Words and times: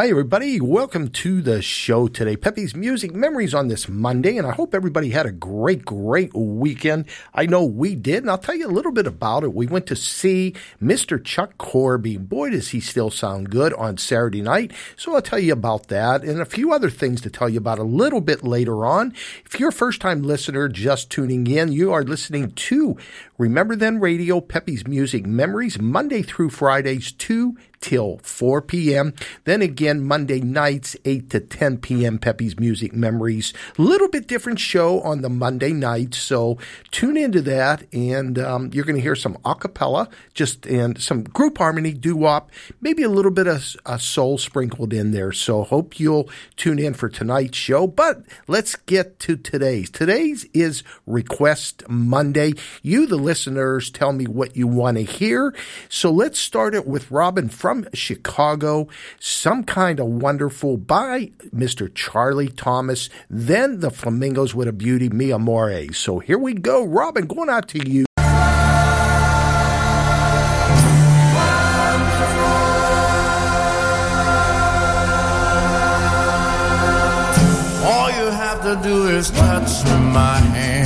Hi, 0.00 0.08
everybody. 0.08 0.62
Welcome 0.62 1.10
to 1.10 1.42
the 1.42 1.60
show 1.60 2.08
today. 2.08 2.34
Pepe's 2.34 2.74
Music 2.74 3.12
Memories 3.12 3.52
on 3.52 3.68
this 3.68 3.86
Monday, 3.86 4.38
and 4.38 4.46
I 4.46 4.52
hope 4.52 4.74
everybody 4.74 5.10
had 5.10 5.26
a 5.26 5.30
great, 5.30 5.84
great 5.84 6.32
weekend. 6.32 7.04
I 7.34 7.44
know 7.44 7.66
we 7.66 7.96
did, 7.96 8.22
and 8.22 8.30
I'll 8.30 8.38
tell 8.38 8.54
you 8.54 8.66
a 8.66 8.72
little 8.72 8.92
bit 8.92 9.06
about 9.06 9.44
it. 9.44 9.52
We 9.52 9.66
went 9.66 9.86
to 9.88 9.96
see 9.96 10.54
Mr. 10.82 11.22
Chuck 11.22 11.58
Corby. 11.58 12.16
Boy, 12.16 12.48
does 12.48 12.70
he 12.70 12.80
still 12.80 13.10
sound 13.10 13.50
good 13.50 13.74
on 13.74 13.98
Saturday 13.98 14.40
night. 14.40 14.72
So 14.96 15.14
I'll 15.14 15.20
tell 15.20 15.38
you 15.38 15.52
about 15.52 15.88
that 15.88 16.24
and 16.24 16.40
a 16.40 16.46
few 16.46 16.72
other 16.72 16.88
things 16.88 17.20
to 17.20 17.28
tell 17.28 17.50
you 17.50 17.58
about 17.58 17.78
a 17.78 17.82
little 17.82 18.22
bit 18.22 18.42
later 18.42 18.86
on. 18.86 19.12
If 19.44 19.60
you're 19.60 19.68
a 19.68 19.70
first 19.70 20.00
time 20.00 20.22
listener 20.22 20.66
just 20.68 21.10
tuning 21.10 21.46
in, 21.46 21.72
you 21.72 21.92
are 21.92 22.04
listening 22.04 22.52
to 22.52 22.96
Remember 23.40 23.74
Then 23.74 24.00
Radio, 24.00 24.42
Pepe's 24.42 24.86
Music 24.86 25.24
Memories, 25.24 25.80
Monday 25.80 26.20
through 26.20 26.50
Fridays, 26.50 27.10
2 27.10 27.56
till 27.80 28.18
4 28.22 28.62
p.m. 28.62 29.14
Then 29.44 29.62
again, 29.62 30.04
Monday 30.04 30.40
nights, 30.40 30.96
8 31.04 31.30
to 31.30 31.40
10 31.40 31.78
p.m., 31.78 32.18
Pepe's 32.18 32.58
Music 32.58 32.92
Memories. 32.92 33.52
Little 33.78 34.08
bit 34.08 34.26
different 34.26 34.58
show 34.58 35.00
on 35.00 35.22
the 35.22 35.30
Monday 35.30 35.72
night, 35.72 36.14
so 36.14 36.58
tune 36.90 37.16
into 37.16 37.40
that, 37.42 37.84
and 37.92 38.38
um, 38.38 38.70
you're 38.72 38.84
going 38.84 38.96
to 38.96 39.02
hear 39.02 39.16
some 39.16 39.36
acapella, 39.38 40.10
just 40.34 40.66
and 40.66 41.00
some 41.00 41.22
group 41.22 41.58
harmony, 41.58 41.92
doo-wop, 41.92 42.50
maybe 42.80 43.02
a 43.02 43.08
little 43.08 43.30
bit 43.30 43.46
of 43.46 43.74
a 43.86 43.98
soul 43.98 44.36
sprinkled 44.36 44.92
in 44.92 45.12
there. 45.12 45.32
So 45.32 45.62
hope 45.62 45.98
you'll 45.98 46.28
tune 46.56 46.78
in 46.78 46.94
for 46.94 47.08
tonight's 47.08 47.56
show. 47.56 47.86
But 47.86 48.22
let's 48.46 48.76
get 48.76 49.18
to 49.20 49.36
today's. 49.36 49.90
Today's 49.90 50.44
is 50.52 50.82
Request 51.06 51.88
Monday. 51.88 52.52
You, 52.82 53.06
the 53.06 53.16
listeners 53.30 53.92
tell 53.92 54.12
me 54.12 54.26
what 54.26 54.56
you 54.56 54.66
want 54.66 54.96
to 54.96 55.04
hear. 55.04 55.54
So 55.88 56.10
let's 56.10 56.36
start 56.36 56.74
it 56.74 56.84
with 56.84 57.12
Robin 57.12 57.48
from 57.48 57.86
Chicago, 57.94 58.88
Some 59.20 59.62
Kind 59.62 60.00
of 60.00 60.06
Wonderful 60.06 60.78
by 60.78 61.30
Mr. 61.54 61.94
Charlie 61.94 62.48
Thomas, 62.48 63.08
then 63.28 63.78
The 63.78 63.92
Flamingos 63.92 64.52
with 64.52 64.66
a 64.66 64.72
Beauty, 64.72 65.08
Mio 65.08 65.36
Amore. 65.36 65.92
So 65.92 66.18
here 66.18 66.38
we 66.38 66.54
go. 66.54 66.84
Robin, 66.84 67.28
going 67.28 67.48
out 67.48 67.68
to 67.68 67.88
you. 67.88 68.04
do 78.82 79.08
is 79.08 79.30
touch 79.30 79.84
my 80.14 80.38
hand. 80.38 80.79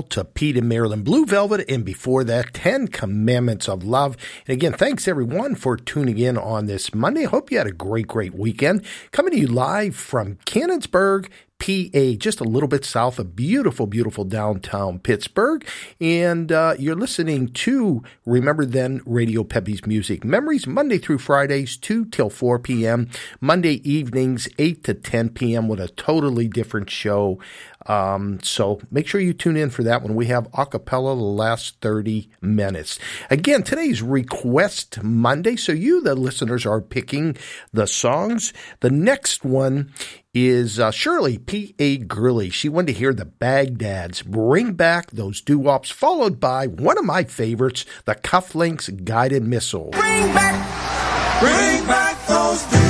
To 0.00 0.24
Pete 0.24 0.56
and 0.56 0.70
Marilyn 0.70 1.02
Blue 1.02 1.26
Velvet, 1.26 1.68
and 1.68 1.84
before 1.84 2.24
that, 2.24 2.54
Ten 2.54 2.88
Commandments 2.88 3.68
of 3.68 3.84
Love. 3.84 4.16
And 4.46 4.54
again, 4.54 4.72
thanks 4.72 5.06
everyone 5.06 5.54
for 5.54 5.76
tuning 5.76 6.16
in 6.16 6.38
on 6.38 6.64
this 6.64 6.94
Monday. 6.94 7.24
Hope 7.24 7.50
you 7.50 7.58
had 7.58 7.66
a 7.66 7.72
great, 7.72 8.06
great 8.06 8.34
weekend. 8.34 8.86
Coming 9.10 9.32
to 9.32 9.38
you 9.38 9.48
live 9.48 9.94
from 9.94 10.36
Canonsburg, 10.46 11.28
PA, 11.62 12.16
just 12.18 12.40
a 12.40 12.44
little 12.44 12.68
bit 12.68 12.84
south 12.84 13.20
of 13.20 13.36
beautiful, 13.36 13.86
beautiful 13.86 14.24
downtown 14.24 14.98
Pittsburgh. 14.98 15.64
And 16.00 16.50
uh, 16.50 16.74
you're 16.76 16.96
listening 16.96 17.52
to 17.52 18.02
Remember 18.26 18.66
Then 18.66 19.00
Radio 19.06 19.44
Pepe's 19.44 19.86
Music 19.86 20.24
Memories, 20.24 20.66
Monday 20.66 20.98
through 20.98 21.18
Fridays, 21.18 21.76
2 21.76 22.06
till 22.06 22.30
4 22.30 22.58
p.m., 22.58 23.08
Monday 23.40 23.88
evenings, 23.88 24.48
8 24.58 24.82
to 24.82 24.94
10 24.94 25.28
p.m., 25.30 25.68
with 25.68 25.78
a 25.78 25.86
totally 25.86 26.48
different 26.48 26.90
show. 26.90 27.38
Um, 27.86 28.40
so 28.42 28.80
make 28.90 29.06
sure 29.06 29.20
you 29.20 29.32
tune 29.32 29.56
in 29.56 29.70
for 29.70 29.82
that 29.82 30.02
when 30.02 30.14
we 30.14 30.26
have 30.26 30.48
a 30.54 30.66
cappella 30.66 31.14
the 31.16 31.22
last 31.22 31.80
30 31.80 32.28
minutes. 32.40 32.98
Again, 33.30 33.62
today's 33.62 34.02
Request 34.02 35.02
Monday, 35.02 35.56
so 35.56 35.72
you, 35.72 36.00
the 36.00 36.14
listeners, 36.14 36.66
are 36.66 36.80
picking 36.80 37.36
the 37.72 37.86
songs. 37.86 38.52
The 38.80 38.90
next 38.90 39.44
one 39.44 39.92
is 40.34 40.80
uh, 40.80 40.90
Shirley 40.90 41.38
P.A. 41.38 41.98
Gurley. 41.98 42.50
She 42.50 42.68
wanted 42.68 42.92
to 42.92 42.98
hear 42.98 43.12
the 43.12 43.26
Baghdads 43.26 44.24
bring 44.24 44.72
back 44.72 45.10
those 45.10 45.40
doo-wops, 45.40 45.90
followed 45.90 46.40
by 46.40 46.66
one 46.66 46.98
of 46.98 47.04
my 47.04 47.24
favorites, 47.24 47.84
the 48.06 48.14
Cufflinks 48.14 49.04
Guided 49.04 49.42
Missile. 49.44 49.90
Bring 49.90 50.34
back, 50.34 51.40
bring 51.40 51.86
back 51.86 52.26
those 52.26 52.81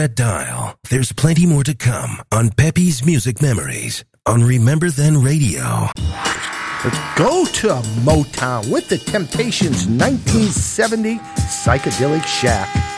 that 0.00 0.14
dial. 0.14 0.76
There's 0.88 1.12
plenty 1.12 1.44
more 1.44 1.62
to 1.64 1.74
come 1.74 2.22
on 2.32 2.48
Pepe's 2.50 3.04
Music 3.04 3.42
Memories 3.42 4.02
on 4.24 4.42
Remember 4.42 4.88
Then 4.88 5.20
Radio. 5.20 5.88
Let's 6.82 7.18
go 7.18 7.44
to 7.44 7.68
Motown 8.00 8.72
with 8.72 8.88
the 8.88 8.96
Temptations 8.96 9.86
1970 9.86 11.18
Psychedelic 11.18 12.24
Shack. 12.24 12.89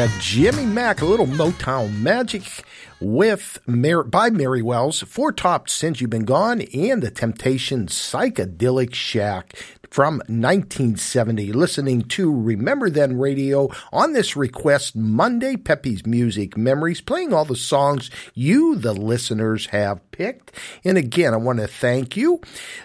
That 0.00 0.18
Jimmy 0.18 0.64
Mack, 0.64 1.02
a 1.02 1.04
little 1.04 1.26
Motown 1.26 2.00
magic 2.00 2.64
with 3.00 3.58
by 3.66 4.30
Mary 4.30 4.62
Wells, 4.62 5.02
Four 5.02 5.30
Tops 5.30 5.74
Since 5.74 6.00
You've 6.00 6.08
Been 6.08 6.24
Gone, 6.24 6.62
and 6.62 7.02
the 7.02 7.10
Temptations 7.10 7.92
Psychedelic 7.92 8.94
Shack 8.94 9.62
from 9.90 10.18
1970. 10.28 11.52
Listening 11.52 12.02
to 12.02 12.32
Remember 12.32 12.88
Then 12.88 13.18
Radio 13.18 13.68
on 13.92 14.12
this 14.12 14.36
request 14.36 14.94
Monday, 14.94 15.56
Pepe's 15.56 16.06
Music 16.06 16.56
Memories, 16.56 17.00
playing 17.00 17.34
all 17.34 17.44
the 17.44 17.56
songs 17.56 18.08
you, 18.32 18.76
the 18.76 18.92
listeners, 18.92 19.66
have 19.66 20.08
picked. 20.12 20.52
And 20.84 20.96
again, 20.96 21.34
I 21.34 21.38
want 21.38 21.58
to 21.58 21.66
thank 21.66 22.16
you. 22.16 22.40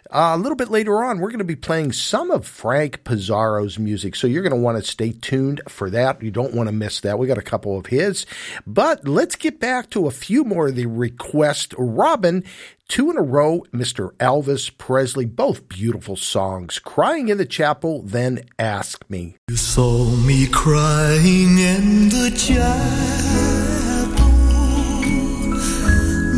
Uh, 0.10 0.34
a 0.34 0.38
little 0.38 0.56
bit 0.56 0.70
later 0.70 1.03
on, 1.03 1.20
we're 1.20 1.30
going 1.30 1.39
to 1.39 1.45
be 1.45 1.56
playing 1.56 1.91
some 1.91 2.32
of 2.32 2.47
Frank 2.47 3.03
Pizarro's 3.03 3.78
music, 3.78 4.16
so 4.16 4.28
you're 4.28 4.43
going 4.43 4.51
to 4.51 4.58
want 4.58 4.78
to 4.78 4.89
stay 4.89 5.12
tuned 5.12 5.62
for 5.68 5.89
that. 5.89 6.24
You 6.24 6.32
don't 6.32 6.53
want 6.53 6.68
to 6.68 6.74
miss 6.74 7.01
that. 7.01 7.20
We 7.20 7.28
got 7.28 7.38
a 7.38 7.43
couple 7.43 7.78
of 7.78 7.88
his. 7.88 8.26
But 8.66 9.08
let's 9.08 9.36
get 9.36 9.60
back 9.60 9.89
to 9.91 10.08
a 10.08 10.12
few 10.12 10.43
more 10.43 10.68
of 10.68 10.76
the 10.76 10.88
requests. 10.88 11.76
Robin, 11.78 12.43
two 12.88 13.10
in 13.10 13.18
a 13.18 13.22
row, 13.22 13.64
Mr. 13.74 14.12
Elvis 14.14 14.70
Presley, 14.78 15.26
both 15.26 15.68
beautiful 15.68 16.16
songs. 16.16 16.80
Crying 16.80 17.30
in 17.30 17.38
the 17.38 17.46
Chapel, 17.46 18.02
then 18.04 18.46
Ask 18.58 19.04
Me. 19.10 19.38
You 19.48 19.58
saw 19.58 20.06
me 20.16 20.48
crying 20.48 21.58
in 21.58 22.10
the 22.10 22.32
chapel. 22.36 22.66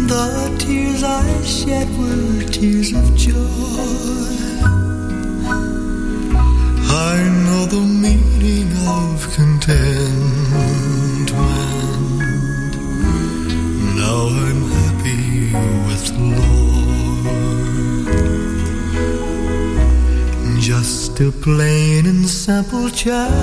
The 0.07 0.55
tears 0.59 1.03
I 1.03 1.43
shed 1.43 1.87
were 1.97 2.43
tears 2.49 2.93
of 2.93 3.15
joy. 3.15 3.33
I 6.89 7.23
know 7.45 7.65
the 7.65 7.81
meaning 7.81 8.71
of 8.87 9.33
contentment. 9.35 11.31
Now 13.97 14.27
I'm 14.29 14.56
Lord. 16.11 16.87
Just 20.59 21.19
a 21.19 21.31
plain 21.31 22.05
and 22.05 22.27
simple 22.27 22.89
chapel 22.89 23.37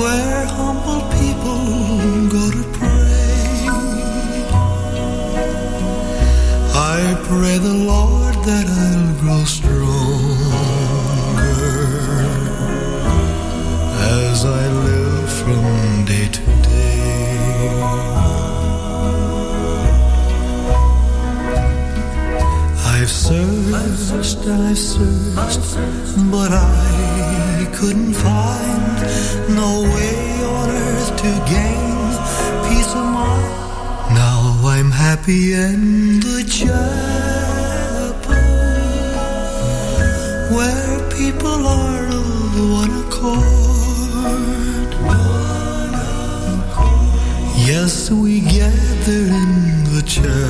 where 0.00 0.46
humble 0.46 1.02
people 1.18 1.60
go 2.36 2.44
to 2.56 2.64
pray. 2.78 3.68
I 6.74 7.14
pray 7.28 7.58
the 7.58 7.76
Lord 7.92 8.34
that 8.48 8.66
I'll 8.68 8.89
I've 23.32 23.96
searched, 23.96 24.44
I've 24.48 24.76
searched, 24.76 25.60
but 26.32 26.50
I 26.50 27.68
couldn't 27.72 28.14
find 28.14 29.02
no 29.54 29.82
way 29.82 30.44
on 30.44 30.68
earth 30.68 31.16
to 31.22 31.30
gain 31.46 32.10
peace 32.66 32.92
of 32.92 33.04
mind. 33.04 34.14
Now 34.14 34.40
I'm 34.64 34.90
happy 34.90 35.52
in 35.52 36.18
the 36.18 36.42
chapel 36.42 36.74
where 40.56 40.98
people 41.10 41.66
are 41.66 42.06
of 42.08 42.58
one 42.80 42.92
accord. 43.04 44.90
Yes, 47.64 48.10
we 48.10 48.40
gather 48.40 49.22
in 49.40 49.84
the 49.84 50.02
chapel 50.04 50.49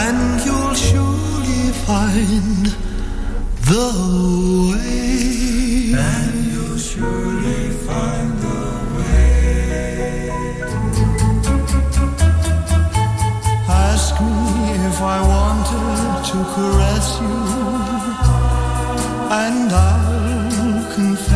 And 0.02 0.20
you'll 0.44 0.78
surely 0.88 1.64
find 1.86 2.62
the 3.70 3.88
way. 4.70 5.94
And 6.14 6.34
you'll 6.52 6.82
surely 6.90 7.62
find 7.86 8.30
the 8.44 8.60
way 8.96 9.22
Ask 13.68 14.14
me 14.20 14.38
if 14.90 14.98
I 15.16 15.18
wanted 15.32 16.10
to 16.30 16.38
caress 16.54 17.08
you, 17.22 17.38
and 19.42 19.68
I'll 19.88 20.84
confess. 20.96 21.33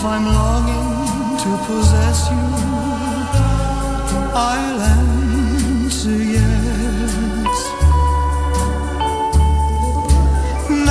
If 0.00 0.06
I'm 0.06 0.24
longing 0.24 1.36
to 1.44 1.50
possess 1.66 2.30
you, 2.32 2.46
I'll 4.32 4.80
answer 4.80 6.18
yes. 6.36 7.56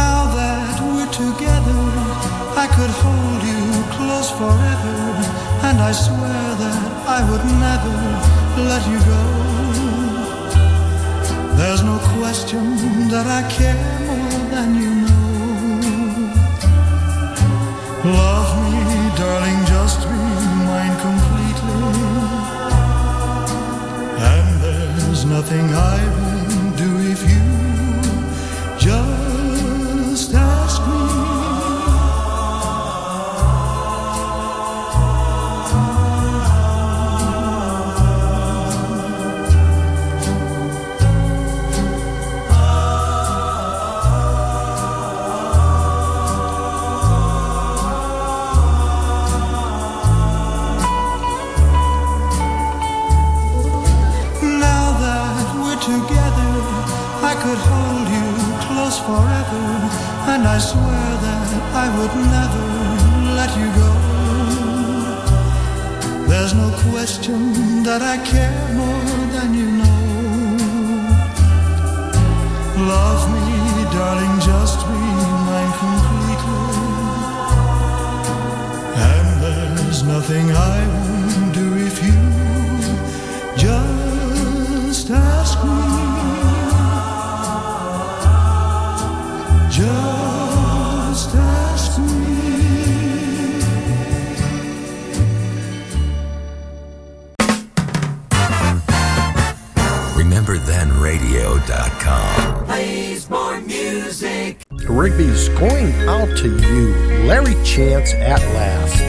Now 0.01 0.19
that 0.37 0.75
we're 0.85 1.13
together, 1.25 1.81
I 2.63 2.67
could 2.75 2.93
hold 3.01 3.41
you 3.51 3.63
close 3.97 4.29
forever. 4.39 4.97
And 5.67 5.77
I 5.89 5.91
swear 5.91 6.45
that 6.61 6.79
I 7.17 7.19
would 7.29 7.45
never 7.65 7.97
let 8.69 8.83
you 8.91 8.99
go. 9.13 9.23
There's 11.57 11.81
no 11.81 11.97
question 12.15 12.63
that 13.09 13.25
I 13.25 13.41
care 13.57 13.81
more 14.05 14.43
than 14.53 14.69
you 14.81 14.91
know. 15.01 15.29
Love 18.05 18.48
completely. 21.01 21.81
And 24.31 24.47
there's 24.63 25.23
nothing 25.25 25.65
I 25.73 25.97
won't 26.19 26.77
do 26.77 26.89
if 27.13 27.21
you 27.29 27.38
And 60.39 60.47
I 60.47 60.57
swear 60.57 61.09
that 61.25 61.47
I 61.83 61.87
would 61.97 62.15
never 62.35 62.65
let 63.39 63.51
you 63.59 63.67
go. 63.81 63.91
There's 66.29 66.53
no 66.53 66.69
question 66.87 67.83
that 67.83 68.01
I 68.01 68.15
care 68.23 68.67
more 68.73 69.03
than 69.35 69.49
you 69.59 69.69
know. 69.79 69.99
Love 72.95 73.21
me, 73.35 73.47
darling, 73.91 74.35
just 74.39 74.79
be 74.87 75.01
mine 75.47 75.73
completely. 75.83 76.63
And 79.11 79.27
there's 79.43 80.03
nothing 80.03 80.51
I 80.51 80.87
won't 80.87 81.53
do 81.53 81.67
if 81.85 82.01
you 82.01 82.38
Rigby's 105.19 105.49
going 105.49 105.91
out 106.07 106.29
to 106.37 106.47
you, 106.47 106.95
Larry 107.25 107.55
Chance 107.65 108.13
at 108.13 108.39
last. 108.53 109.08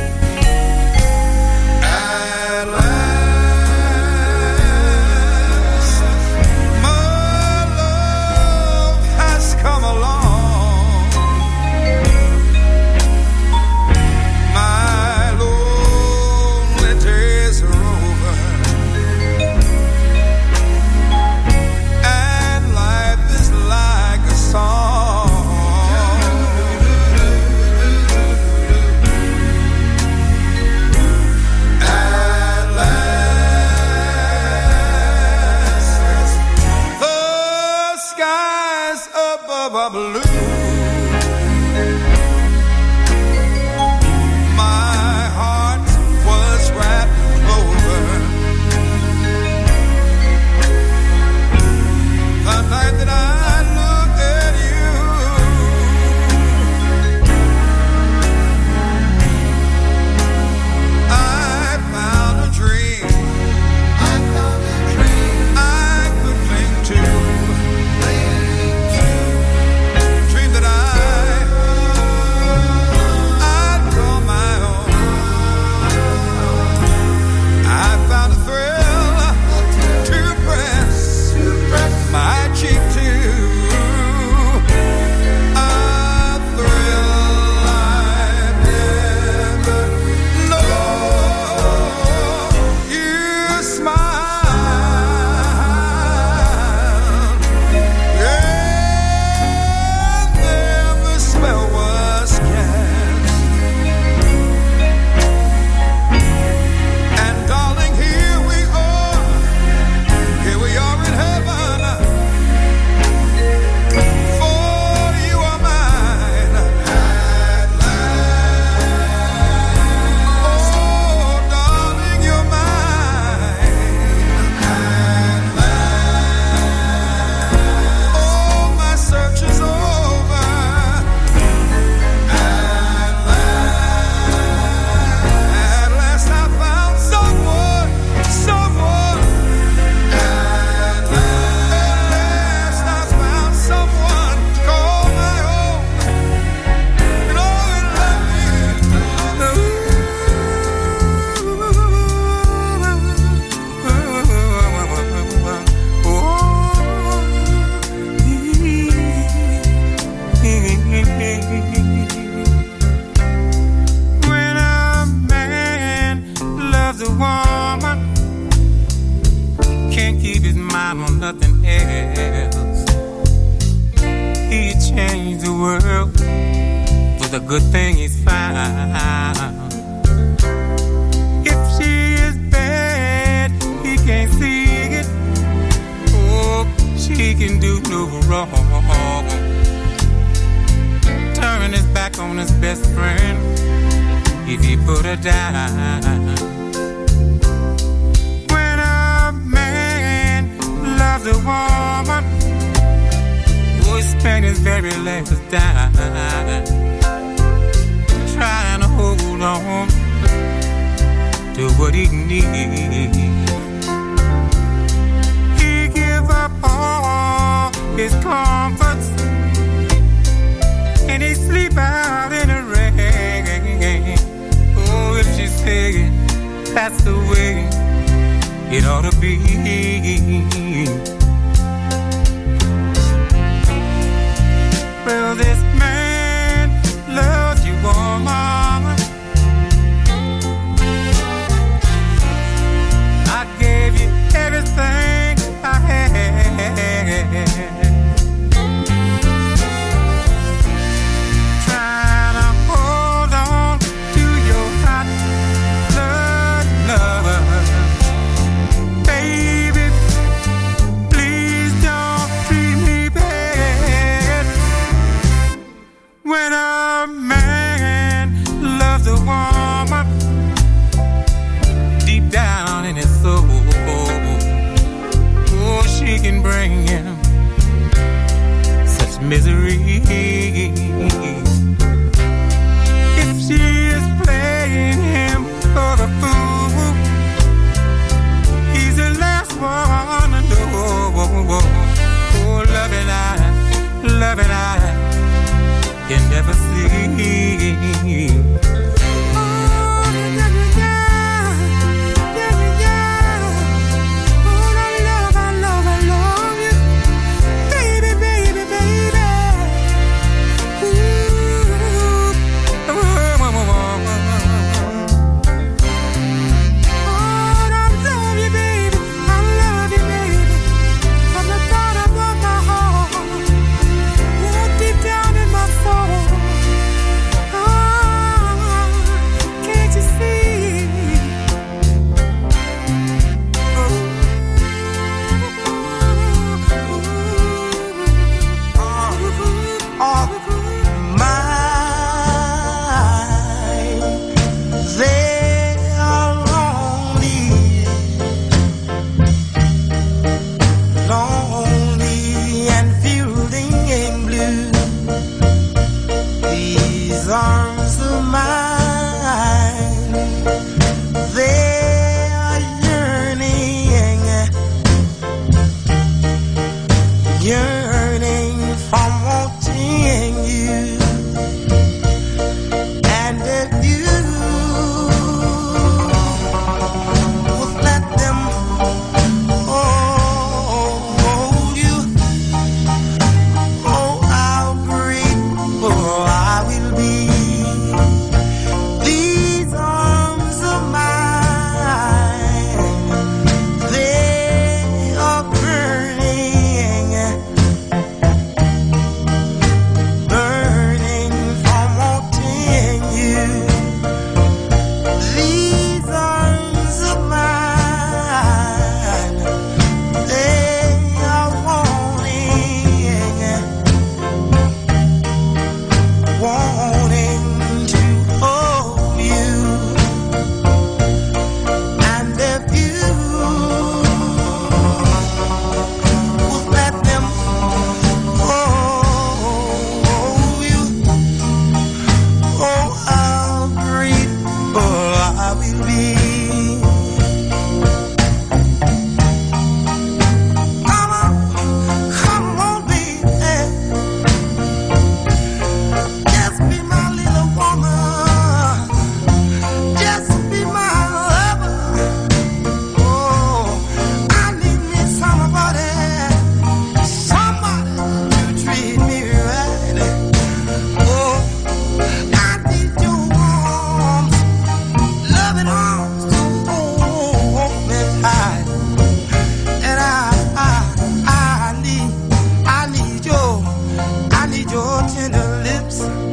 Your 474.70 475.02
tender 475.08 475.62
lips 475.64 476.29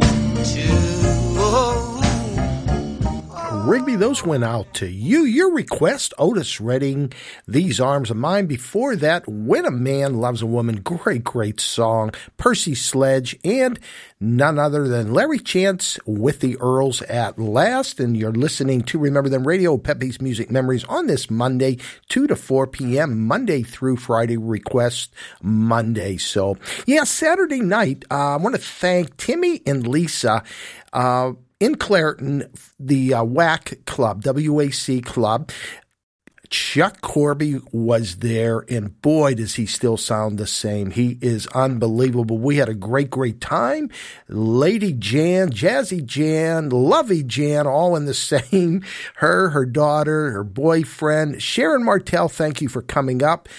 Rigby, 3.68 3.98
those 3.98 4.26
went 4.26 4.46
out 4.46 4.74
to 4.76 4.88
you. 4.88 5.26
Your 5.26 5.54
request, 5.54 6.14
Otis 6.18 6.62
Redding, 6.62 7.12
These 7.46 7.82
Arms 7.82 8.10
of 8.10 8.16
Mine. 8.16 8.46
Before 8.46 8.96
that, 8.96 9.28
When 9.28 9.66
a 9.66 9.72
Man 9.72 10.22
Loves 10.22 10.42
a 10.42 10.46
Woman, 10.46 10.78
great, 10.78 11.26
great 11.26 11.60
song. 11.60 12.12
Percy 12.38 12.74
Sledge, 12.76 13.38
and 13.44 13.78
none 14.22 14.58
other 14.58 14.88
than 14.88 15.14
Larry 15.14 15.40
Chance 15.40 16.00
with 16.06 16.40
the 16.40 16.56
Earls 16.62 17.02
at 17.04 17.38
last. 17.38 18.00
And 18.00 18.16
you're 18.16 18.32
listening 18.32 18.84
to 18.84 19.00
Remember 19.00 19.28
Then 19.28 19.44
Radio, 19.44 19.78
Pepe's 19.78 20.22
Music 20.22 20.50
Memories 20.50 20.86
on 20.86 21.08
this 21.08 21.30
Monday, 21.30 21.78
2 22.08 22.26
to 22.28 22.38
4 22.38 22.68
p.m., 22.68 23.28
Monday 23.28 23.64
through 23.64 23.98
Friday, 23.98 24.38
request 24.38 25.14
Monday. 25.42 26.16
So, 26.16 26.56
yeah, 26.86 27.04
Saturday 27.04 27.60
night, 27.60 28.06
uh, 28.10 28.36
I 28.36 28.38
want 28.38 28.56
to 28.56 28.62
thank 28.62 29.18
Timmy 29.18 29.62
and 29.66 29.86
Lisa. 29.86 30.42
Uh, 30.94 31.34
in 31.60 31.76
Clairton, 31.76 32.52
the 32.80 33.14
uh, 33.14 33.24
WAC 33.24 33.86
club, 33.86 34.24
WAC 34.24 35.04
club, 35.04 35.52
Chuck 36.50 37.02
Corby 37.02 37.60
was 37.72 38.18
there, 38.18 38.64
and 38.70 39.02
boy, 39.02 39.36
does 39.36 39.56
he 39.56 39.66
still 39.66 39.98
sound 39.98 40.38
the 40.38 40.48
same. 40.48 40.92
He 40.92 41.18
is 41.22 41.48
unbelievable. 41.48 42.38
We 42.38 42.58
had 42.58 42.70
a 42.70 42.74
great, 42.74 43.10
great 43.10 43.42
time. 43.42 43.90
Lady 44.30 44.94
Jan, 44.94 45.50
Jazzy 45.50 46.06
Jan, 46.06 46.70
Lovey 46.70 47.24
Jan, 47.24 47.68
all 47.68 47.96
in 47.96 48.06
the 48.06 48.14
same. 48.14 48.84
Her, 49.16 49.50
her 49.50 49.66
daughter, 49.66 50.32
her 50.32 50.44
boyfriend. 50.44 51.42
Sharon 51.42 51.84
Martell, 51.84 52.30
thank 52.30 52.62
you 52.62 52.70
for 52.70 52.82
coming 52.82 53.24
up. 53.24 53.50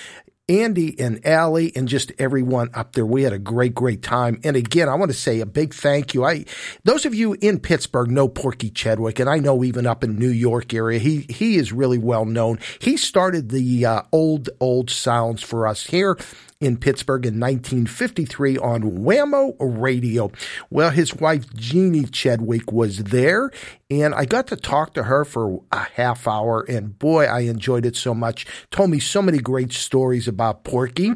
Andy 0.49 0.99
and 0.99 1.25
Allie 1.27 1.73
and 1.77 1.87
just 1.87 2.13
everyone 2.19 2.71
up 2.73 2.93
there. 2.93 3.05
We 3.05 3.23
had 3.23 3.33
a 3.33 3.39
great, 3.39 3.75
great 3.75 4.03
time. 4.03 4.41
And 4.45 4.57
again, 4.57 4.89
I 4.89 4.95
want 4.95 5.11
to 5.11 5.17
say 5.17 5.41
a 5.41 5.47
big 5.47 5.75
thank 5.75 6.15
you. 6.15 6.25
I, 6.25 6.45
those 6.85 7.05
of 7.05 7.15
you 7.15 7.37
in 7.41 7.61
Pittsburgh 7.61 8.11
know 8.11 8.29
Porky 8.29 8.71
Chedwick, 8.71 9.19
and 9.19 9.29
I 9.29 9.39
know 9.39 9.63
even 9.63 9.87
up 9.87 10.03
in 10.03 10.19
New 10.19 10.31
York 10.31 10.73
area, 10.73 10.99
he, 10.99 11.27
he 11.29 11.57
is 11.57 11.73
really 11.73 11.99
well 11.99 12.25
known. 12.25 12.59
He 12.81 12.97
started 12.97 13.51
the 13.51 13.85
uh, 13.85 14.03
old, 14.11 14.49
old 14.61 14.91
sounds 14.91 15.43
for 15.43 15.67
us 15.67 15.87
here 15.87 16.17
in 16.61 16.77
Pittsburgh 16.77 17.25
in 17.25 17.39
1953 17.39 18.59
on 18.59 18.83
WAMO 18.83 19.55
Radio. 19.61 20.33
Well, 20.71 20.91
his 20.91 21.15
wife 21.15 21.55
Jeannie 21.55 22.05
Chedwick 22.05 22.73
was 22.73 23.05
there, 23.05 23.53
and 23.91 24.13
I 24.13 24.25
got 24.25 24.49
to 24.49 24.57
talk 24.57 24.95
to 24.95 25.05
her 25.05 25.25
for 25.25 25.63
a 25.71 25.85
half 25.95 26.27
hour, 26.27 26.63
and 26.69 26.99
boy, 26.99 27.27
I 27.27 27.41
enjoyed 27.41 27.87
it 27.87 27.95
so 27.95 28.13
much. 28.13 28.45
Told 28.73 28.91
me 28.91 28.99
so 28.99 29.23
many 29.23 29.39
great 29.39 29.73
stories 29.73 30.27
about 30.27 30.65
Porky, 30.65 31.13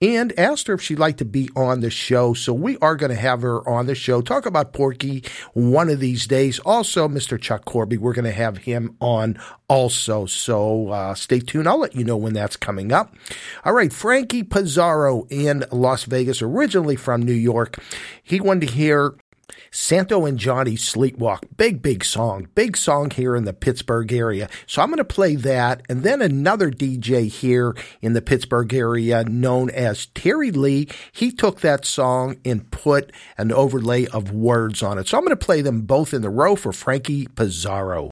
and 0.00 0.38
asked 0.38 0.66
her 0.68 0.74
if 0.74 0.82
she'd 0.82 0.98
like 0.98 1.18
to 1.18 1.26
be 1.26 1.50
on 1.54 1.80
the 1.80 1.90
show. 1.90 2.32
So 2.32 2.54
we 2.54 2.78
are 2.78 2.96
going 2.96 3.10
to 3.10 3.20
have 3.20 3.42
her 3.42 3.68
on 3.68 3.84
the 3.86 3.94
show, 3.94 4.22
talk 4.22 4.46
about 4.46 4.72
Porky 4.72 5.24
one 5.52 5.90
of 5.90 6.00
these 6.00 6.26
days. 6.26 6.58
Also, 6.60 7.06
Mr. 7.06 7.38
Chuck 7.38 7.66
Corby, 7.66 7.98
we're 7.98 8.14
going 8.14 8.24
to 8.24 8.32
have 8.32 8.56
him 8.56 8.96
on 9.00 9.38
also. 9.68 10.26
So 10.26 10.88
uh, 10.88 11.14
stay 11.14 11.40
tuned. 11.40 11.68
I'll 11.68 11.78
let 11.78 11.94
you 11.94 12.04
know 12.04 12.16
when 12.16 12.34
that's 12.34 12.56
coming 12.56 12.92
up. 12.92 13.14
All 13.64 13.72
right, 13.72 13.92
Frankie 13.92 14.42
Pizarro 14.42 15.26
in 15.30 15.64
Las 15.70 16.04
Vegas, 16.04 16.42
originally 16.42 16.96
from 16.96 17.22
New 17.22 17.32
York. 17.32 17.78
He 18.22 18.40
wanted 18.40 18.68
to 18.68 18.74
hear 18.74 19.14
Santo 19.70 20.24
and 20.24 20.38
Johnny 20.38 20.74
Sleepwalk. 20.74 21.40
Big, 21.56 21.82
big 21.82 22.04
song. 22.04 22.48
Big 22.54 22.76
song 22.76 23.10
here 23.10 23.36
in 23.36 23.44
the 23.44 23.52
Pittsburgh 23.52 24.12
area. 24.12 24.48
So 24.66 24.82
I'm 24.82 24.88
going 24.88 24.98
to 24.98 25.04
play 25.04 25.36
that. 25.36 25.82
And 25.88 26.02
then 26.02 26.22
another 26.22 26.70
DJ 26.70 27.28
here 27.28 27.74
in 28.00 28.14
the 28.14 28.22
Pittsburgh 28.22 28.72
area 28.72 29.24
known 29.24 29.70
as 29.70 30.06
Terry 30.06 30.50
Lee. 30.50 30.88
He 31.12 31.30
took 31.30 31.60
that 31.60 31.84
song 31.84 32.36
and 32.44 32.70
put 32.70 33.12
an 33.36 33.52
overlay 33.52 34.06
of 34.06 34.32
words 34.32 34.82
on 34.82 34.98
it. 34.98 35.08
So 35.08 35.18
I'm 35.18 35.24
going 35.24 35.36
to 35.36 35.44
play 35.44 35.60
them 35.60 35.82
both 35.82 36.14
in 36.14 36.22
the 36.22 36.30
row 36.30 36.56
for 36.56 36.72
Frankie 36.72 37.26
Pizarro. 37.26 38.10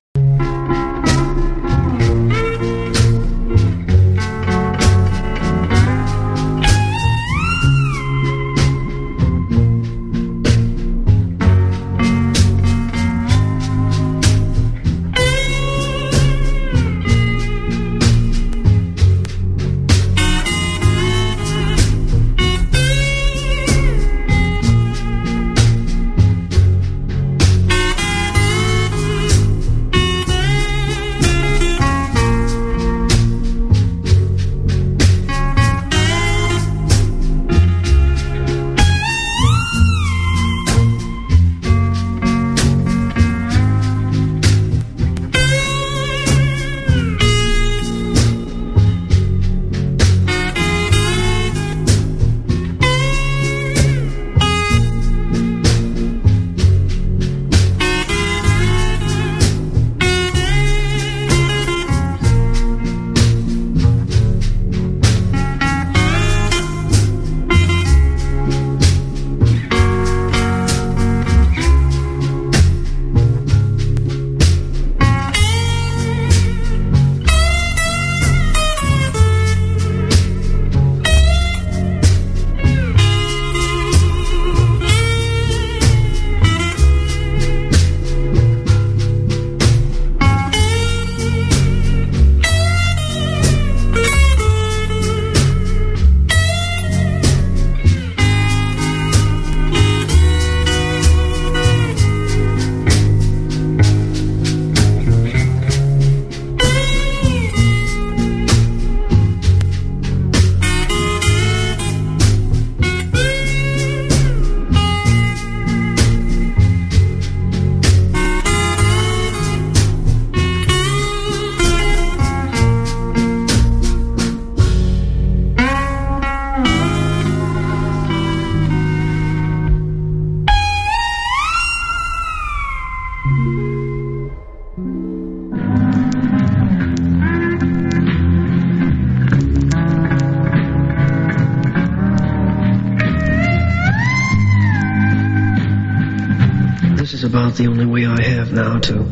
The 147.64 147.70
only 147.70 147.86
way 147.86 148.04
I 148.04 148.20
have 148.20 148.52
now 148.52 148.78
to 148.78 149.03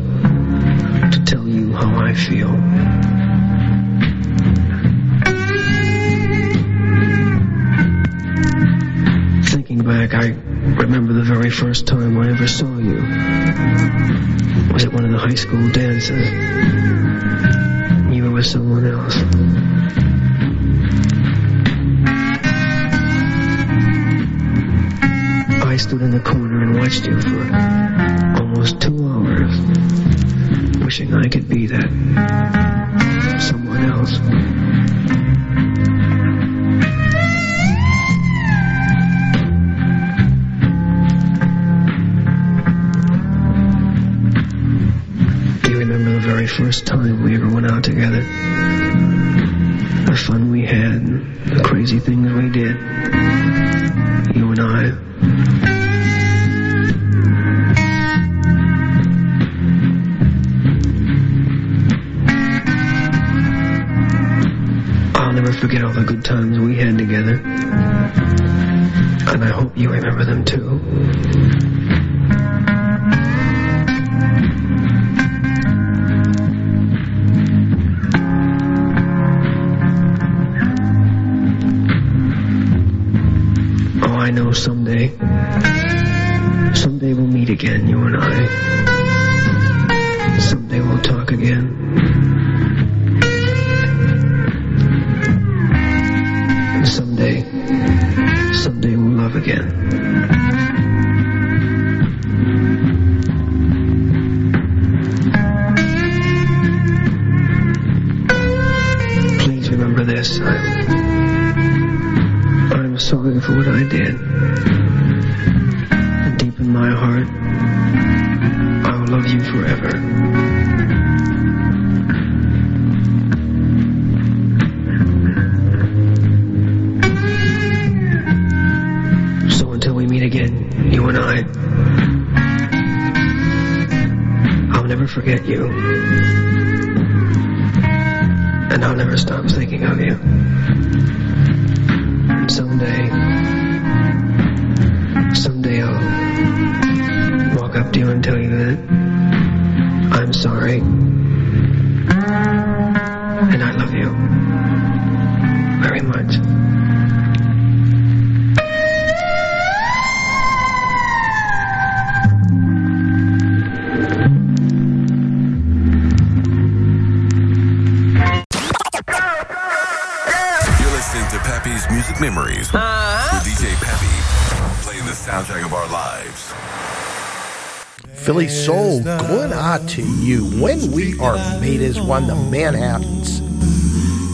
Philly 178.43 178.65
Soul, 178.65 179.03
going 179.05 179.53
out 179.53 179.89
to 179.91 180.03
you. 180.03 180.45
When 180.61 180.91
we 180.91 181.17
are 181.21 181.37
made 181.61 181.81
as 181.81 182.01
one, 182.01 182.27
the 182.27 182.35
Manhattans. 182.35 183.41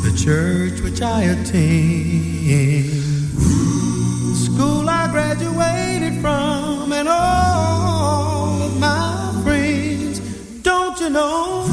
the 0.02 0.16
church 0.16 0.80
which 0.80 1.02
I 1.02 1.24
attend, 1.24 2.88
school 4.34 4.88
I 4.88 5.08
graduated 5.10 6.22
from, 6.22 6.90
and 6.92 7.06
all 7.06 8.62
of 8.62 8.80
my 8.80 9.42
friends. 9.44 10.20
Don't 10.62 10.98
you 11.00 11.10
know 11.10 11.66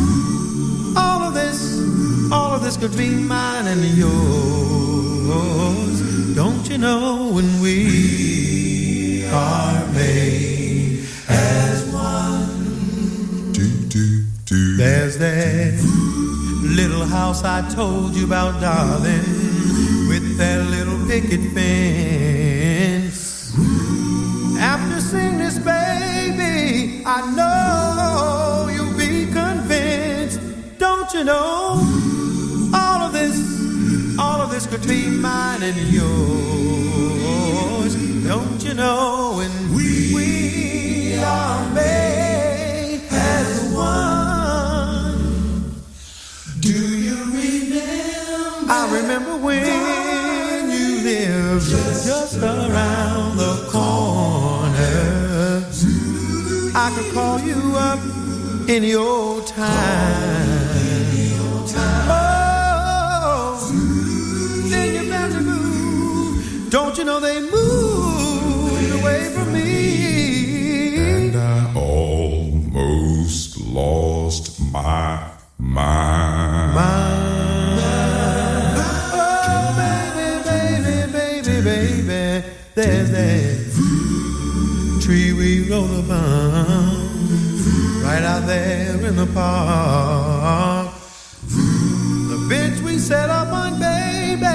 all 0.97 1.23
of 1.23 1.33
this, 1.33 1.79
all 2.33 2.53
of 2.53 2.61
this 2.61 2.75
could 2.75 2.97
be 2.97 3.11
mine 3.11 3.67
and 3.67 3.81
yours? 3.97 5.25
Don't 6.35 6.69
you 6.69 6.77
know 6.79 7.31
when 7.31 7.61
we 7.61 9.25
are 9.27 9.85
made 9.93 10.64
There's 15.05 15.19
that 15.19 15.77
little 16.63 17.05
house 17.05 17.43
I 17.43 17.61
told 17.69 18.15
you 18.15 18.25
about, 18.25 18.59
darling, 18.59 19.21
with 20.09 20.35
that 20.39 20.65
little 20.65 20.97
picket 21.05 21.53
fence. 21.53 23.53
After 24.57 24.99
seeing 24.99 25.37
this, 25.37 25.59
baby, 25.59 27.03
I 27.05 27.21
know 27.37 28.67
you'll 28.73 28.97
be 28.97 29.27
convinced. 29.31 30.39
Don't 30.79 31.13
you 31.13 31.23
know? 31.23 31.83
All 32.73 33.03
of 33.03 33.13
this, 33.13 33.37
all 34.17 34.41
of 34.41 34.49
this 34.49 34.65
could 34.65 34.87
be 34.87 35.07
mine 35.07 35.61
and 35.61 35.77
yours. 35.93 37.93
Don't 38.25 38.63
you 38.63 38.73
know? 38.73 39.39
And 39.39 39.75
we, 39.75 40.11
we 40.15 41.19
are 41.19 41.69
made 41.75 43.01
as 43.11 43.71
one. 43.71 44.14
I 48.67 48.89
remember 48.91 49.37
when 49.37 50.69
you 50.71 51.03
lived 51.03 51.69
just 51.69 52.37
around 52.37 53.37
the 53.37 53.67
corner. 53.69 55.63
I 56.73 56.89
could 56.95 57.13
call 57.13 57.39
you 57.39 57.75
up 57.77 57.99
any 58.67 58.95
old 58.95 59.45
time. 59.47 60.65
Oh, 62.07 63.59
then 64.69 64.93
you 64.95 65.09
better 65.11 65.41
move. 65.41 66.69
Don't 66.71 66.97
you 66.97 67.03
know 67.03 67.19
they 67.19 67.39
moved 67.41 68.91
away 68.99 69.29
from 69.29 69.53
me? 69.53 70.97
And 70.97 71.35
I 71.35 71.71
almost 71.75 73.61
lost 73.61 74.59
my 74.71 75.23
mind. 75.59 76.75
Oh, 76.77 77.05
there's 82.75 83.09
that 83.09 85.01
tree 85.01 85.31
we 85.31 85.69
rode 85.69 86.03
upon 86.03 87.05
right 88.03 88.21
out 88.21 88.45
there 88.45 88.97
in 89.05 89.15
the 89.15 89.25
park. 89.27 90.93
The 91.47 92.45
bench 92.49 92.81
we 92.81 92.97
set 92.99 93.29
up 93.29 93.47
on, 93.53 93.79
baby, 93.79 94.45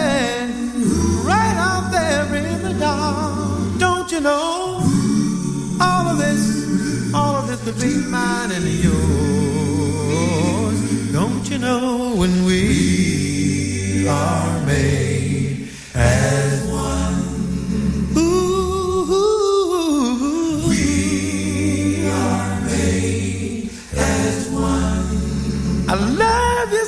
right 1.24 1.56
out 1.56 1.90
there 1.90 2.26
in 2.36 2.62
the 2.62 2.74
dark. 2.78 3.78
Don't 3.78 4.12
you 4.12 4.20
know 4.20 4.82
all 5.80 6.06
of 6.08 6.18
this, 6.18 7.14
all 7.14 7.36
of 7.36 7.46
this 7.48 7.64
could 7.64 7.80
be 7.80 7.96
mine 8.06 8.52
and 8.52 8.66
yours. 8.84 9.00
Don't 11.10 11.48
you 11.50 11.56
know 11.58 12.14
when 12.16 12.44
we 12.44 14.06
are 14.06 14.60
made 14.66 15.70
as 15.94 16.59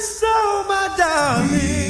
so, 0.03 0.65
my 0.69 0.95
darling. 0.97 1.82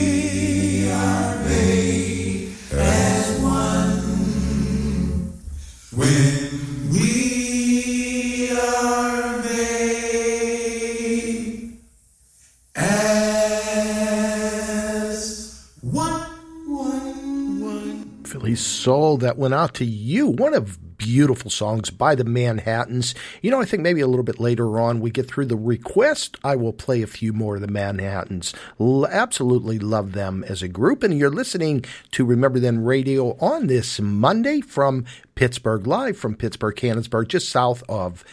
Soul 18.82 19.16
that 19.18 19.38
went 19.38 19.54
out 19.54 19.74
to 19.74 19.84
you. 19.84 20.26
One 20.26 20.54
of 20.54 20.78
beautiful 20.96 21.50
songs 21.50 21.90
by 21.90 22.14
the 22.14 22.24
Manhattans. 22.24 23.14
You 23.42 23.50
know, 23.50 23.60
I 23.60 23.64
think 23.64 23.82
maybe 23.82 24.00
a 24.00 24.06
little 24.06 24.24
bit 24.24 24.40
later 24.40 24.78
on 24.80 25.00
we 25.00 25.10
get 25.10 25.28
through 25.28 25.46
the 25.46 25.56
request. 25.56 26.36
I 26.44 26.56
will 26.56 26.72
play 26.72 27.02
a 27.02 27.06
few 27.06 27.32
more 27.32 27.56
of 27.56 27.60
the 27.60 27.68
Manhattans. 27.68 28.54
L- 28.80 29.06
absolutely 29.06 29.78
love 29.78 30.12
them 30.12 30.44
as 30.48 30.62
a 30.62 30.68
group. 30.68 31.02
And 31.02 31.18
you're 31.18 31.30
listening 31.30 31.84
to 32.12 32.24
Remember 32.24 32.58
Then 32.58 32.84
Radio 32.84 33.36
on 33.38 33.66
this 33.66 34.00
Monday 34.00 34.60
from 34.60 35.04
Pittsburgh, 35.34 35.86
live 35.86 36.16
from 36.16 36.36
Pittsburgh, 36.36 36.76
Canonsburg, 36.76 37.28
just 37.28 37.50
south 37.50 37.82
of 37.88 38.24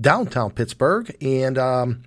downtown 0.00 0.50
Pittsburgh. 0.50 1.14
And, 1.20 1.58
um, 1.58 2.02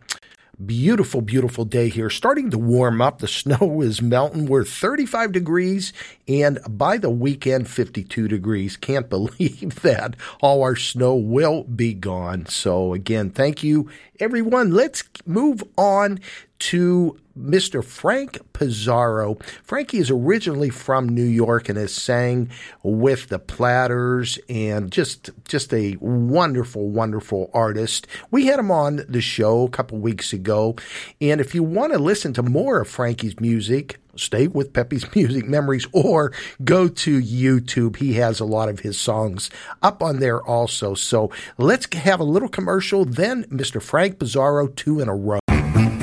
Beautiful, 0.65 1.21
beautiful 1.21 1.63
day 1.63 1.87
here. 1.87 2.09
Starting 2.09 2.51
to 2.51 2.57
warm 2.57 3.01
up. 3.01 3.19
The 3.19 3.27
snow 3.29 3.81
is 3.81 4.01
melting. 4.01 4.47
We're 4.47 4.65
35 4.65 5.31
degrees 5.31 5.93
and 6.27 6.59
by 6.69 6.97
the 6.97 7.09
weekend, 7.09 7.69
52 7.69 8.27
degrees. 8.27 8.75
Can't 8.75 9.09
believe 9.09 9.81
that. 9.81 10.15
All 10.41 10.61
our 10.61 10.75
snow 10.75 11.15
will 11.15 11.63
be 11.63 11.93
gone. 11.93 12.45
So 12.47 12.93
again, 12.93 13.29
thank 13.29 13.63
you 13.63 13.89
everyone. 14.19 14.71
Let's 14.71 15.03
move 15.25 15.63
on 15.77 16.19
to 16.61 17.19
Mr. 17.37 17.83
Frank 17.83 18.39
Pizarro. 18.53 19.35
Frankie 19.63 19.97
is 19.97 20.11
originally 20.11 20.69
from 20.69 21.09
New 21.09 21.25
York 21.25 21.69
and 21.69 21.77
has 21.77 21.93
sang 21.93 22.49
with 22.83 23.29
the 23.29 23.39
Platters 23.39 24.37
and 24.49 24.91
just 24.91 25.29
just 25.45 25.73
a 25.73 25.97
wonderful, 25.99 26.89
wonderful 26.89 27.49
artist. 27.53 28.07
We 28.29 28.47
had 28.47 28.59
him 28.59 28.71
on 28.71 29.01
the 29.07 29.21
show 29.21 29.65
a 29.65 29.69
couple 29.69 29.97
weeks 29.97 30.33
ago, 30.33 30.75
and 31.19 31.41
if 31.41 31.55
you 31.55 31.63
want 31.63 31.93
to 31.93 31.99
listen 31.99 32.33
to 32.33 32.43
more 32.43 32.81
of 32.81 32.87
Frankie's 32.87 33.39
music, 33.39 33.99
stay 34.15 34.47
with 34.47 34.73
Pepe's 34.73 35.05
Music 35.15 35.47
Memories 35.47 35.87
or 35.91 36.33
go 36.63 36.87
to 36.87 37.21
YouTube. 37.21 37.95
He 37.97 38.13
has 38.13 38.39
a 38.39 38.45
lot 38.45 38.69
of 38.69 38.81
his 38.81 38.99
songs 38.99 39.49
up 39.81 40.03
on 40.03 40.19
there 40.19 40.41
also. 40.41 40.93
So 40.93 41.31
let's 41.57 41.93
have 41.95 42.19
a 42.19 42.25
little 42.25 42.49
commercial, 42.49 43.05
then 43.05 43.45
Mr. 43.45 43.81
Frank 43.81 44.19
Pizarro, 44.19 44.67
two 44.67 44.99
in 44.99 45.09
a 45.09 45.15
row. 45.15 45.40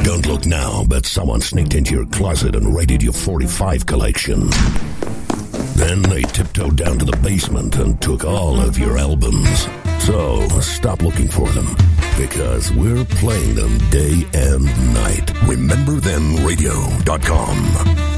Don't 0.08 0.26
look 0.26 0.46
now, 0.46 0.84
but 0.88 1.04
someone 1.04 1.42
sneaked 1.42 1.74
into 1.74 1.94
your 1.94 2.06
closet 2.06 2.56
and 2.56 2.74
raided 2.74 3.02
your 3.02 3.12
45 3.12 3.84
collection. 3.84 4.48
Then 5.76 6.00
they 6.00 6.22
tiptoed 6.22 6.76
down 6.76 6.98
to 7.00 7.04
the 7.04 7.18
basement 7.22 7.76
and 7.76 8.00
took 8.00 8.24
all 8.24 8.58
of 8.58 8.78
your 8.78 8.96
albums. 8.96 9.68
So 9.98 10.48
stop 10.60 11.02
looking 11.02 11.28
for 11.28 11.50
them 11.50 11.76
because 12.16 12.72
we're 12.72 13.04
playing 13.04 13.54
them 13.54 13.76
day 13.90 14.26
and 14.32 14.64
night. 14.94 15.26
RememberThenRadio.com. 15.44 18.17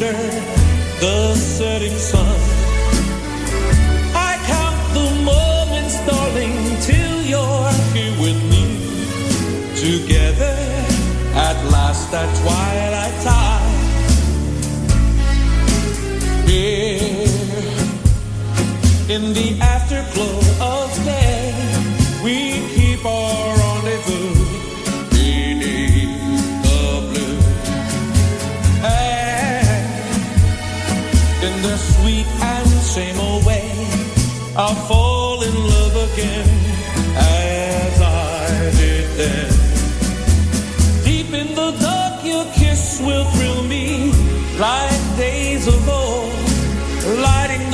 surrender 0.00 0.40
the 1.00 1.34
setting 1.34 1.96
sun. 1.96 2.38
I 4.14 4.36
count 4.46 4.94
the 4.94 5.08
moments, 5.24 5.96
darling, 6.06 6.56
till 6.80 7.22
you're 7.22 7.72
here 7.94 8.16
with 8.20 8.40
me. 8.50 8.64
Together 9.76 10.56
at 11.34 11.56
last 11.70 12.12
at 12.14 12.32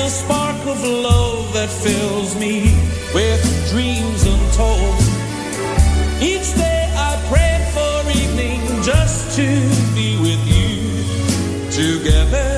the 0.06 0.12
spark 0.12 0.60
of 0.68 0.84
love 0.84 1.52
that 1.52 1.68
fills 1.68 2.36
me 2.36 2.70
with 3.12 3.42
dreams 3.70 4.22
untold. 4.24 5.00
Each 6.22 6.54
day 6.54 6.82
I 6.94 7.12
pray 7.26 7.54
for 7.74 7.94
evening 8.22 8.60
just 8.84 9.34
to 9.34 9.48
be 9.96 10.10
with 10.26 10.42
you 10.46 10.78
together 11.82 12.50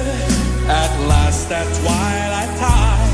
at 0.69 0.91
last 1.09 1.51
at 1.51 1.67
twilight 1.81 2.53
time. 2.67 3.13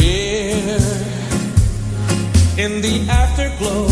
Here 0.00 0.80
in 2.56 2.80
the 2.80 3.06
afterglow 3.10 3.89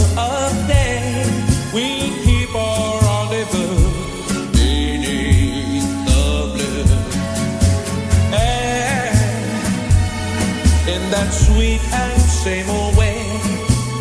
sweet 11.49 11.82
and 11.92 12.20
same 12.44 12.68
old 12.68 12.96
way, 12.96 13.20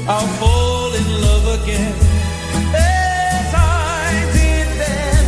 I'll 0.07 0.31
fall 0.41 0.91
in 1.01 1.07
love 1.25 1.45
again. 1.59 1.95
As 2.75 3.49
I 3.53 4.09
did 4.37 4.67
then. 4.81 5.25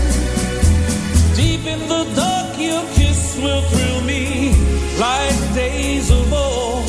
Deep 1.41 1.63
in 1.73 1.81
the 1.93 2.03
dark, 2.21 2.49
your 2.69 2.83
kiss 2.97 3.21
will 3.43 3.63
thrill 3.71 4.01
me 4.13 4.23
like 5.07 5.39
days 5.53 6.07
of 6.11 6.27
old, 6.47 6.87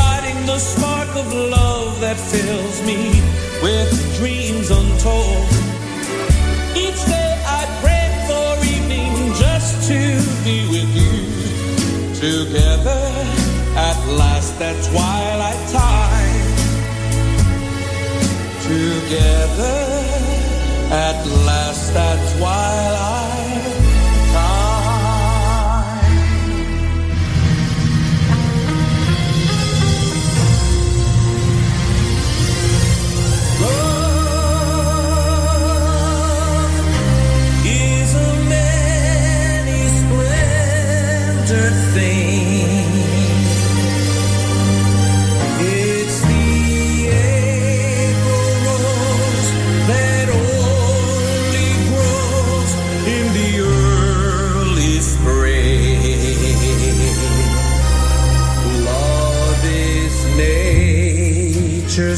lighting 0.00 0.40
the 0.46 0.58
spark 0.58 1.10
of 1.22 1.28
love 1.58 2.00
that 2.00 2.18
fills 2.32 2.76
me 2.90 3.00
with 3.64 3.90
dreams 4.18 4.68
untold. 4.78 5.48
Each 6.84 7.02
day 7.14 7.30
I 7.58 7.62
pray 7.82 8.08
for 8.28 8.48
evening 8.74 9.12
just 9.44 9.72
to 9.90 10.00
be 10.46 10.56
with 10.74 10.90
you 11.00 11.14
together 12.24 12.99
last 14.60 14.76
at 14.76 14.84
twilight 14.84 15.68
time. 15.68 16.56
Together 18.62 19.80
at 20.90 21.26
last 21.46 21.94
at 21.94 22.38
twilight 22.38 23.19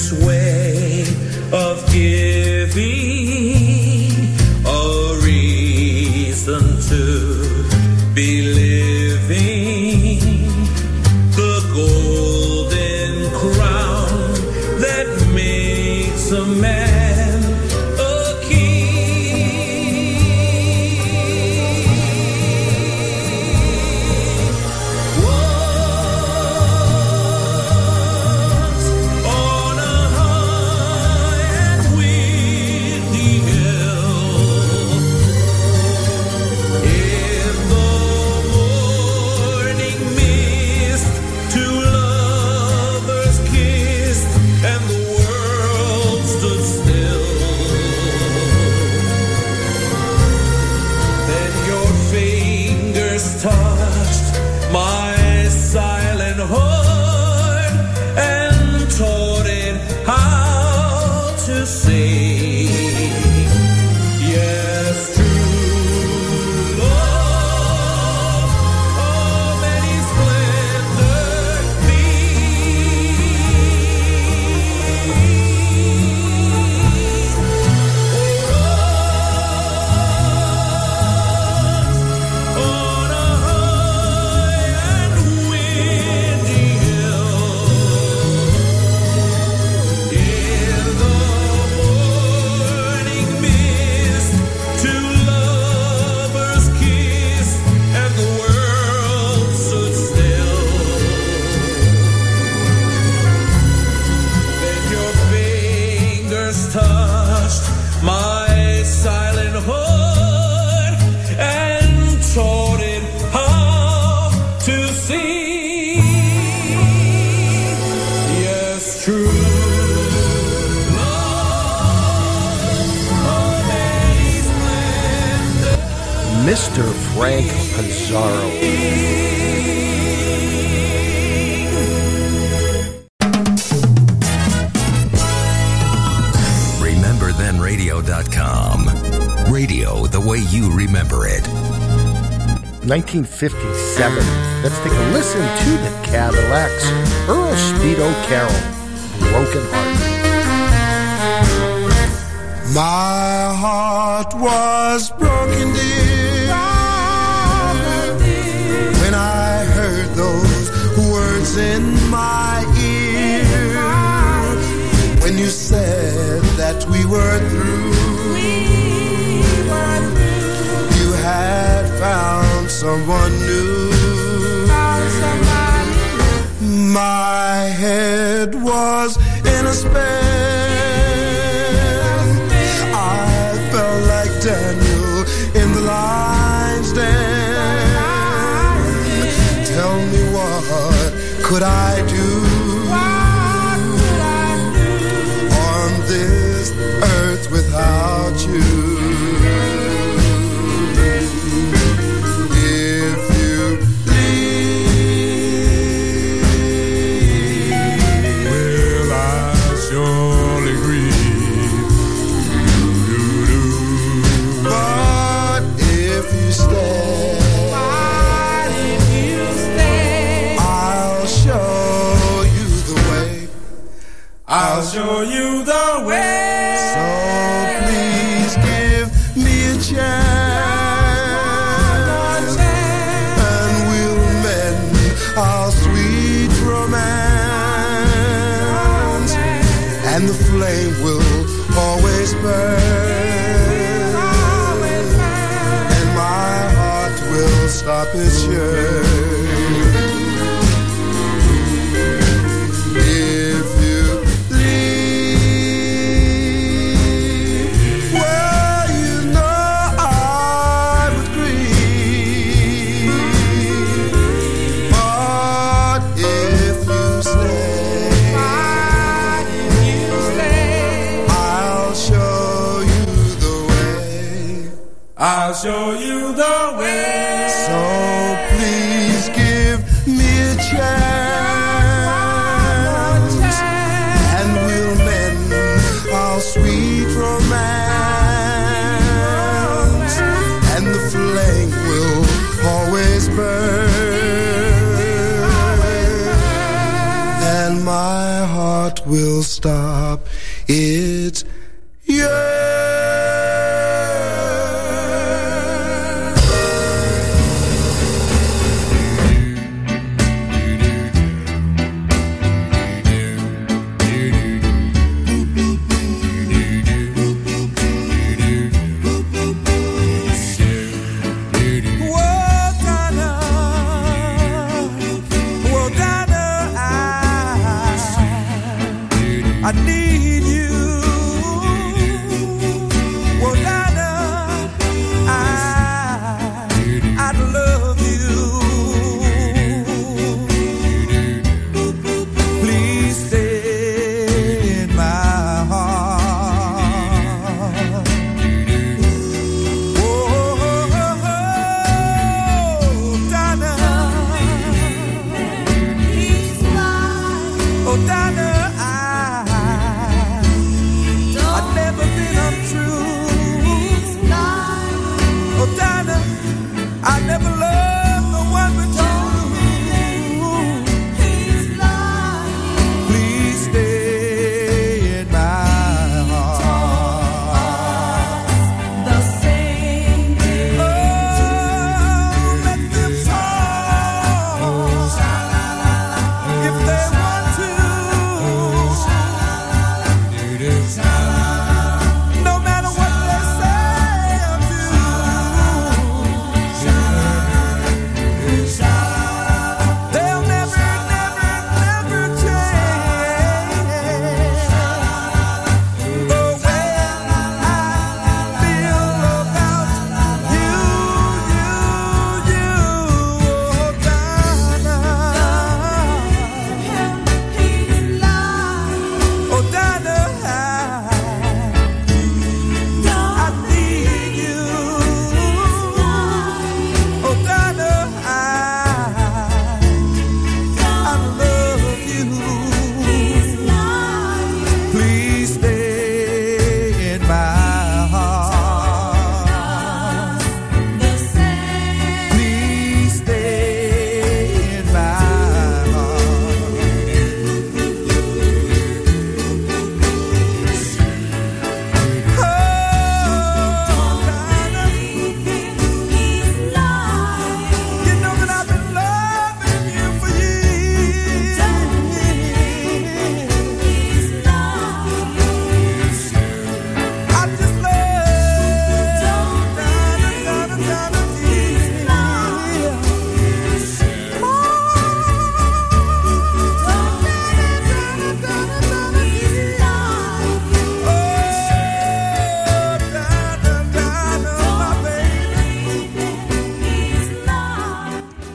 nature's 0.02 0.26
way 0.26 0.41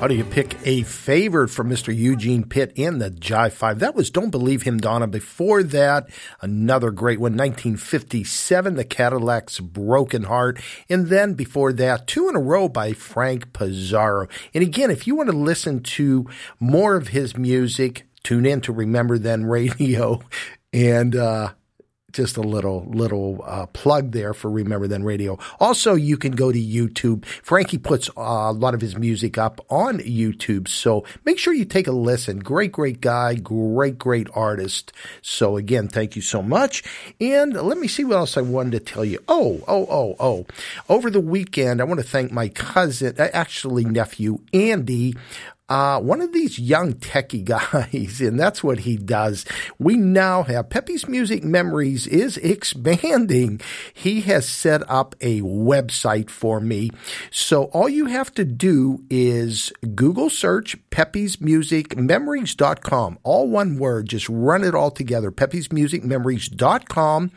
How 0.07 0.13
do 0.13 0.15
you 0.15 0.23
pick 0.23 0.55
a 0.63 0.83
favorite 0.83 1.49
from 1.49 1.69
Mr. 1.69 1.93
Eugene 1.93 2.45
Pitt 2.45 2.71
in 2.77 2.99
the 2.99 3.11
Jive 3.11 3.51
Five? 3.51 3.79
That 3.79 3.93
was 3.93 4.09
Don't 4.09 4.29
Believe 4.29 4.61
Him, 4.61 4.77
Donna. 4.77 5.05
Before 5.05 5.63
that, 5.63 6.07
another 6.39 6.91
great 6.91 7.19
one, 7.19 7.33
1957, 7.33 8.75
The 8.75 8.85
Cadillac's 8.85 9.59
Broken 9.59 10.23
Heart. 10.23 10.61
And 10.87 11.07
then 11.07 11.33
before 11.33 11.73
that, 11.73 12.07
two 12.07 12.29
in 12.29 12.37
a 12.37 12.39
row 12.39 12.69
by 12.69 12.93
Frank 12.93 13.51
Pizarro. 13.51 14.29
And 14.53 14.63
again, 14.63 14.91
if 14.91 15.07
you 15.07 15.15
want 15.17 15.29
to 15.29 15.35
listen 15.35 15.83
to 15.83 16.25
more 16.57 16.95
of 16.95 17.09
his 17.09 17.35
music, 17.35 18.07
tune 18.23 18.45
in 18.45 18.61
to 18.61 18.71
Remember 18.71 19.17
Then 19.17 19.43
Radio. 19.43 20.21
And, 20.73 21.15
uh, 21.15 21.53
just 22.13 22.37
a 22.37 22.41
little 22.41 22.85
little 22.85 23.43
uh, 23.45 23.65
plug 23.67 24.11
there 24.11 24.33
for 24.33 24.49
Remember 24.49 24.87
Then 24.87 25.03
Radio. 25.03 25.37
Also, 25.59 25.93
you 25.93 26.17
can 26.17 26.31
go 26.31 26.51
to 26.51 26.59
YouTube. 26.59 27.25
Frankie 27.25 27.77
puts 27.77 28.09
uh, 28.09 28.21
a 28.21 28.53
lot 28.53 28.73
of 28.73 28.81
his 28.81 28.95
music 28.95 29.37
up 29.37 29.59
on 29.69 29.99
YouTube, 29.99 30.67
so 30.67 31.03
make 31.25 31.37
sure 31.37 31.53
you 31.53 31.65
take 31.65 31.87
a 31.87 31.91
listen. 31.91 32.39
Great, 32.39 32.71
great 32.71 33.01
guy, 33.01 33.35
great, 33.35 33.97
great 33.97 34.27
artist. 34.33 34.93
So 35.21 35.57
again, 35.57 35.89
thank 35.89 36.15
you 36.15 36.21
so 36.21 36.41
much. 36.41 36.83
And 37.19 37.53
let 37.53 37.77
me 37.77 37.87
see 37.87 38.05
what 38.05 38.17
else 38.17 38.37
I 38.37 38.41
wanted 38.41 38.71
to 38.71 38.79
tell 38.79 39.03
you. 39.03 39.19
Oh, 39.27 39.61
oh, 39.67 39.85
oh, 39.89 40.15
oh! 40.19 40.45
Over 40.87 41.09
the 41.09 41.19
weekend, 41.19 41.81
I 41.81 41.83
want 41.83 41.99
to 41.99 42.07
thank 42.07 42.31
my 42.31 42.47
cousin, 42.47 43.15
uh, 43.19 43.27
actually 43.33 43.83
nephew, 43.83 44.39
Andy 44.53 45.13
uh, 45.69 45.99
one 45.99 46.21
of 46.21 46.31
these 46.31 46.57
young 46.57 46.93
techie 46.93 47.43
guys, 47.91 48.21
and 48.21 48.39
that's 48.39 48.63
what 48.63 48.79
he 48.79 48.97
does. 48.97 49.45
We 49.77 49.97
now 49.97 50.43
have 50.43 50.69
Pepe's 50.69 51.07
Music 51.07 51.43
Memories 51.43 52.07
is 52.07 52.37
expanding. 52.37 53.59
He 53.93 54.21
has 54.21 54.47
set 54.47 54.89
up 54.89 55.15
a 55.21 55.41
website 55.41 56.29
for 56.29 56.59
me. 56.59 56.91
So 57.31 57.65
all 57.65 57.89
you 57.89 58.05
have 58.05 58.33
to 58.35 58.45
do 58.45 59.03
is 59.09 59.73
Google 59.95 60.29
search 60.29 60.77
Pepe's 60.97 61.39
Music 61.39 61.95
Memories.com. 61.95 63.19
All 63.21 63.47
one 63.47 63.77
word, 63.77 64.09
just 64.09 64.27
run 64.27 64.63
it 64.63 64.73
all 64.73 64.89
together. 64.89 65.29
Pepe's 65.29 65.71
Music 65.71 66.03
Memories.com. 66.03 67.31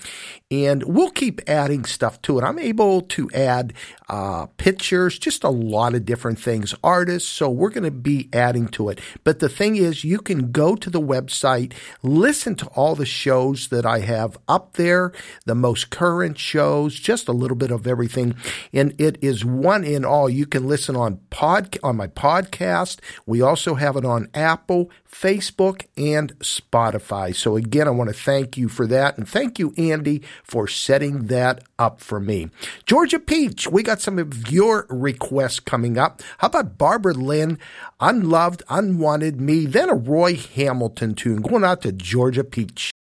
And 0.50 0.82
we'll 0.82 1.10
keep 1.10 1.42
adding 1.46 1.84
stuff 1.84 2.22
to 2.22 2.38
it. 2.38 2.42
I'm 2.42 2.58
able 2.58 3.02
to 3.02 3.30
add 3.34 3.74
uh, 4.08 4.46
pictures, 4.56 5.16
just 5.16 5.44
a 5.44 5.50
lot 5.50 5.94
of 5.94 6.04
different 6.04 6.40
things, 6.40 6.74
artists. 6.82 7.28
So 7.28 7.48
we're 7.50 7.70
going 7.70 7.84
to 7.84 7.92
be 7.92 8.28
adding 8.32 8.66
to 8.68 8.88
it. 8.88 8.98
But 9.22 9.38
the 9.38 9.48
thing 9.48 9.76
is, 9.76 10.02
you 10.02 10.18
can 10.18 10.50
go 10.50 10.74
to 10.74 10.90
the 10.90 11.00
website, 11.00 11.72
listen 12.02 12.56
to 12.56 12.66
all 12.68 12.96
the 12.96 13.06
shows 13.06 13.68
that 13.68 13.86
I 13.86 14.00
have 14.00 14.38
up 14.48 14.72
there, 14.72 15.12
the 15.44 15.54
most 15.54 15.90
current 15.90 16.38
shows, 16.38 16.98
just 16.98 17.28
a 17.28 17.32
little 17.32 17.56
bit 17.56 17.70
of 17.70 17.86
everything. 17.86 18.34
And 18.72 18.98
it 18.98 19.22
is 19.22 19.44
one 19.44 19.84
in 19.84 20.04
all. 20.04 20.28
You 20.28 20.46
can 20.46 20.66
listen 20.66 20.96
on 20.96 21.20
pod, 21.30 21.78
on 21.84 21.96
my 21.96 22.08
podcast. 22.08 22.98
We 23.26 23.40
also 23.50 23.74
have 23.74 23.96
it 23.96 24.04
on 24.04 24.28
Apple, 24.32 24.90
Facebook, 25.10 25.86
and 25.96 26.38
Spotify. 26.38 27.34
So, 27.34 27.56
again, 27.56 27.88
I 27.88 27.90
want 27.90 28.08
to 28.08 28.14
thank 28.14 28.56
you 28.56 28.68
for 28.68 28.86
that. 28.86 29.18
And 29.18 29.28
thank 29.28 29.58
you, 29.58 29.74
Andy, 29.76 30.22
for 30.44 30.68
setting 30.68 31.26
that 31.26 31.64
up 31.78 32.00
for 32.00 32.20
me. 32.20 32.48
Georgia 32.86 33.18
Peach, 33.18 33.66
we 33.66 33.82
got 33.82 34.00
some 34.00 34.20
of 34.20 34.50
your 34.50 34.86
requests 34.88 35.58
coming 35.58 35.98
up. 35.98 36.22
How 36.38 36.46
about 36.46 36.78
Barbara 36.78 37.14
Lynn, 37.14 37.58
Unloved, 37.98 38.62
Unwanted 38.68 39.40
Me, 39.40 39.66
then 39.66 39.90
a 39.90 39.94
Roy 39.94 40.36
Hamilton 40.36 41.14
tune 41.14 41.42
going 41.42 41.64
out 41.64 41.82
to 41.82 41.90
Georgia 41.90 42.44
Peach. 42.44 42.92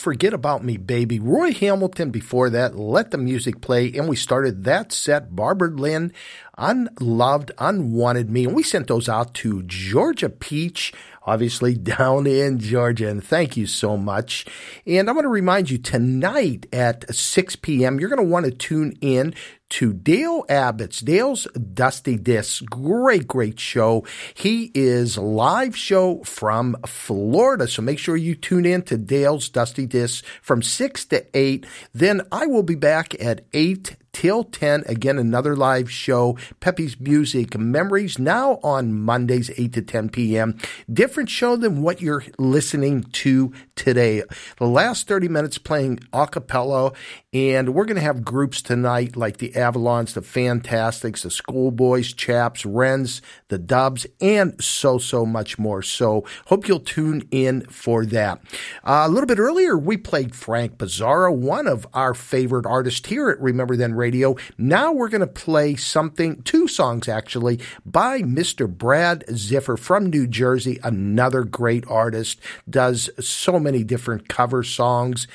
Forget 0.00 0.32
about 0.32 0.64
me, 0.64 0.76
baby. 0.76 1.20
Roy 1.20 1.52
Hamilton 1.52 2.10
before 2.10 2.50
that, 2.50 2.76
let 2.76 3.10
the 3.10 3.18
music 3.18 3.60
play, 3.60 3.92
and 3.92 4.08
we 4.08 4.16
started 4.16 4.64
that 4.64 4.92
set, 4.92 5.36
Barbara 5.36 5.68
Lynn, 5.68 6.12
Unloved, 6.58 7.52
Unwanted 7.58 8.30
Me, 8.30 8.44
and 8.44 8.54
we 8.54 8.62
sent 8.62 8.88
those 8.88 9.08
out 9.08 9.34
to 9.34 9.62
Georgia 9.64 10.28
Peach, 10.28 10.92
obviously 11.22 11.74
down 11.98 12.26
in 12.26 12.58
Georgia, 12.58 13.08
and 13.08 13.22
thank 13.22 13.56
you 13.56 13.66
so 13.66 13.96
much. 13.96 14.46
And 14.86 15.08
I 15.08 15.12
want 15.12 15.24
to 15.24 15.28
remind 15.28 15.70
you 15.70 15.78
tonight 15.78 16.66
at 16.72 17.14
6 17.14 17.56
p.m., 17.56 18.00
you're 18.00 18.08
going 18.08 18.26
to 18.26 18.32
want 18.32 18.46
to 18.46 18.52
tune 18.52 18.96
in 19.00 19.34
to 19.70 19.92
Dale 19.92 20.44
Abbott's 20.48 21.00
Dale's 21.00 21.46
Dusty 21.74 22.16
Discs. 22.16 22.60
Great, 22.60 23.26
great 23.26 23.58
show. 23.58 24.04
He 24.34 24.70
is 24.74 25.16
live 25.16 25.76
show 25.76 26.22
from 26.24 26.76
Florida. 26.86 27.66
So 27.66 27.82
make 27.82 27.98
sure 27.98 28.16
you 28.16 28.34
tune 28.34 28.66
in 28.66 28.82
to 28.82 28.98
Dale's 28.98 29.48
Dusty 29.48 29.86
Discs 29.86 30.26
from 30.42 30.62
6 30.62 31.04
to 31.06 31.24
8. 31.36 31.66
Then 31.94 32.22
I 32.30 32.46
will 32.46 32.62
be 32.62 32.74
back 32.74 33.14
at 33.22 33.46
8 33.52 33.96
till 34.12 34.44
10. 34.44 34.84
Again, 34.86 35.18
another 35.18 35.56
live 35.56 35.90
show. 35.90 36.36
Pepe's 36.60 36.98
Music 36.98 37.56
Memories 37.56 38.18
now 38.18 38.58
on 38.62 38.92
Mondays, 38.92 39.50
8 39.56 39.72
to 39.74 39.82
10 39.82 40.08
p.m. 40.10 40.58
Different 40.92 41.28
show 41.30 41.56
than 41.56 41.82
what 41.82 42.00
you're 42.00 42.24
listening 42.38 43.04
to 43.04 43.52
today. 43.80 44.22
The 44.58 44.66
last 44.66 45.08
30 45.08 45.28
minutes 45.28 45.56
playing 45.56 46.00
a 46.12 46.26
cappella, 46.26 46.92
and 47.32 47.72
we're 47.72 47.86
going 47.86 47.96
to 47.96 48.02
have 48.02 48.24
groups 48.24 48.60
tonight 48.60 49.16
like 49.16 49.38
the 49.38 49.52
Avalons, 49.52 50.12
the 50.12 50.20
Fantastics, 50.20 51.22
the 51.22 51.30
Schoolboys, 51.30 52.12
Chaps, 52.12 52.66
Wrens, 52.66 53.22
the 53.48 53.56
Dubs, 53.56 54.06
and 54.20 54.62
so, 54.62 54.98
so 54.98 55.24
much 55.24 55.58
more. 55.58 55.80
So 55.80 56.24
hope 56.46 56.68
you'll 56.68 56.80
tune 56.80 57.26
in 57.30 57.62
for 57.62 58.04
that. 58.06 58.42
Uh, 58.84 59.04
a 59.06 59.08
little 59.08 59.26
bit 59.26 59.38
earlier, 59.38 59.78
we 59.78 59.96
played 59.96 60.34
Frank 60.34 60.76
Pizarro, 60.76 61.32
one 61.32 61.66
of 61.66 61.86
our 61.94 62.12
favorite 62.12 62.66
artists 62.66 63.08
here 63.08 63.30
at 63.30 63.40
Remember 63.40 63.76
Then 63.76 63.94
Radio. 63.94 64.36
Now 64.58 64.92
we're 64.92 65.08
going 65.08 65.20
to 65.22 65.26
play 65.26 65.74
something, 65.74 66.42
two 66.42 66.68
songs 66.68 67.08
actually, 67.08 67.60
by 67.86 68.20
Mr. 68.20 68.68
Brad 68.68 69.24
Ziffer 69.28 69.78
from 69.78 70.06
New 70.06 70.26
Jersey, 70.26 70.78
another 70.82 71.44
great 71.44 71.84
artist, 71.88 72.40
does 72.68 73.08
so 73.18 73.58
many 73.58 73.69
different 73.84 74.28
cover 74.28 74.62
songs. 74.62 75.26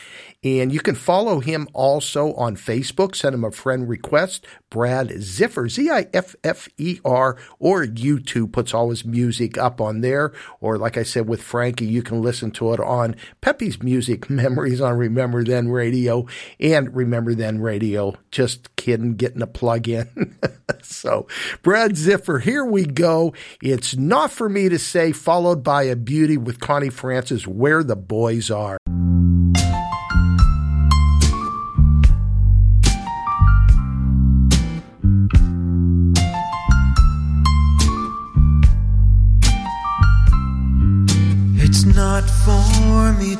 And 0.45 0.71
you 0.71 0.79
can 0.79 0.93
follow 0.93 1.39
him 1.39 1.67
also 1.73 2.35
on 2.35 2.55
Facebook. 2.55 3.15
Send 3.15 3.33
him 3.33 3.43
a 3.43 3.49
friend 3.49 3.89
request. 3.89 4.45
Brad 4.69 5.09
Ziffer, 5.09 5.67
Z 5.67 5.89
I 5.89 6.05
F 6.13 6.35
F 6.43 6.69
E 6.77 6.99
R, 7.03 7.35
or 7.57 7.83
YouTube 7.83 8.51
puts 8.51 8.71
all 8.71 8.91
his 8.91 9.03
music 9.03 9.57
up 9.57 9.81
on 9.81 10.01
there. 10.01 10.33
Or, 10.61 10.77
like 10.77 10.97
I 10.97 11.03
said, 11.03 11.27
with 11.27 11.41
Frankie, 11.41 11.87
you 11.87 12.03
can 12.03 12.21
listen 12.21 12.51
to 12.51 12.73
it 12.73 12.79
on 12.79 13.15
Pepe's 13.41 13.81
Music 13.81 14.29
Memories 14.29 14.81
on 14.81 14.95
Remember 14.97 15.43
Then 15.43 15.69
Radio 15.69 16.27
and 16.59 16.95
Remember 16.95 17.33
Then 17.33 17.59
Radio. 17.59 18.13
Just 18.29 18.75
kidding, 18.75 19.15
getting 19.15 19.41
a 19.41 19.47
plug 19.47 19.89
in. 19.89 20.37
so, 20.83 21.25
Brad 21.63 21.93
Ziffer, 21.93 22.39
here 22.39 22.63
we 22.63 22.85
go. 22.85 23.33
It's 23.63 23.95
not 23.95 24.29
for 24.29 24.47
me 24.47 24.69
to 24.69 24.77
say, 24.77 25.11
followed 25.11 25.63
by 25.63 25.83
a 25.83 25.95
beauty 25.95 26.37
with 26.37 26.59
Connie 26.59 26.91
Francis, 26.91 27.47
Where 27.47 27.83
the 27.83 27.95
Boys 27.95 28.51
Are. 28.51 28.77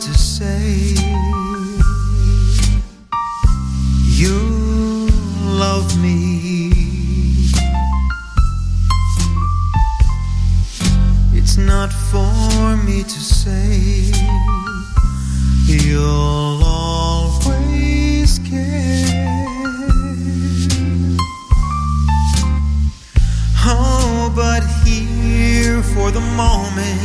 To 0.05 0.13
say 0.13 0.93
you 4.21 4.37
love 5.57 5.99
me. 5.99 6.69
It's 11.33 11.57
not 11.57 11.91
for 11.91 12.77
me 12.85 13.01
to 13.01 13.19
say 13.19 14.11
you'll 15.65 16.61
always 16.63 18.37
care. 18.47 19.05
Oh, 23.67 24.31
but 24.35 24.63
here 24.85 25.81
for 25.81 26.11
the 26.11 26.21
moment, 26.37 27.04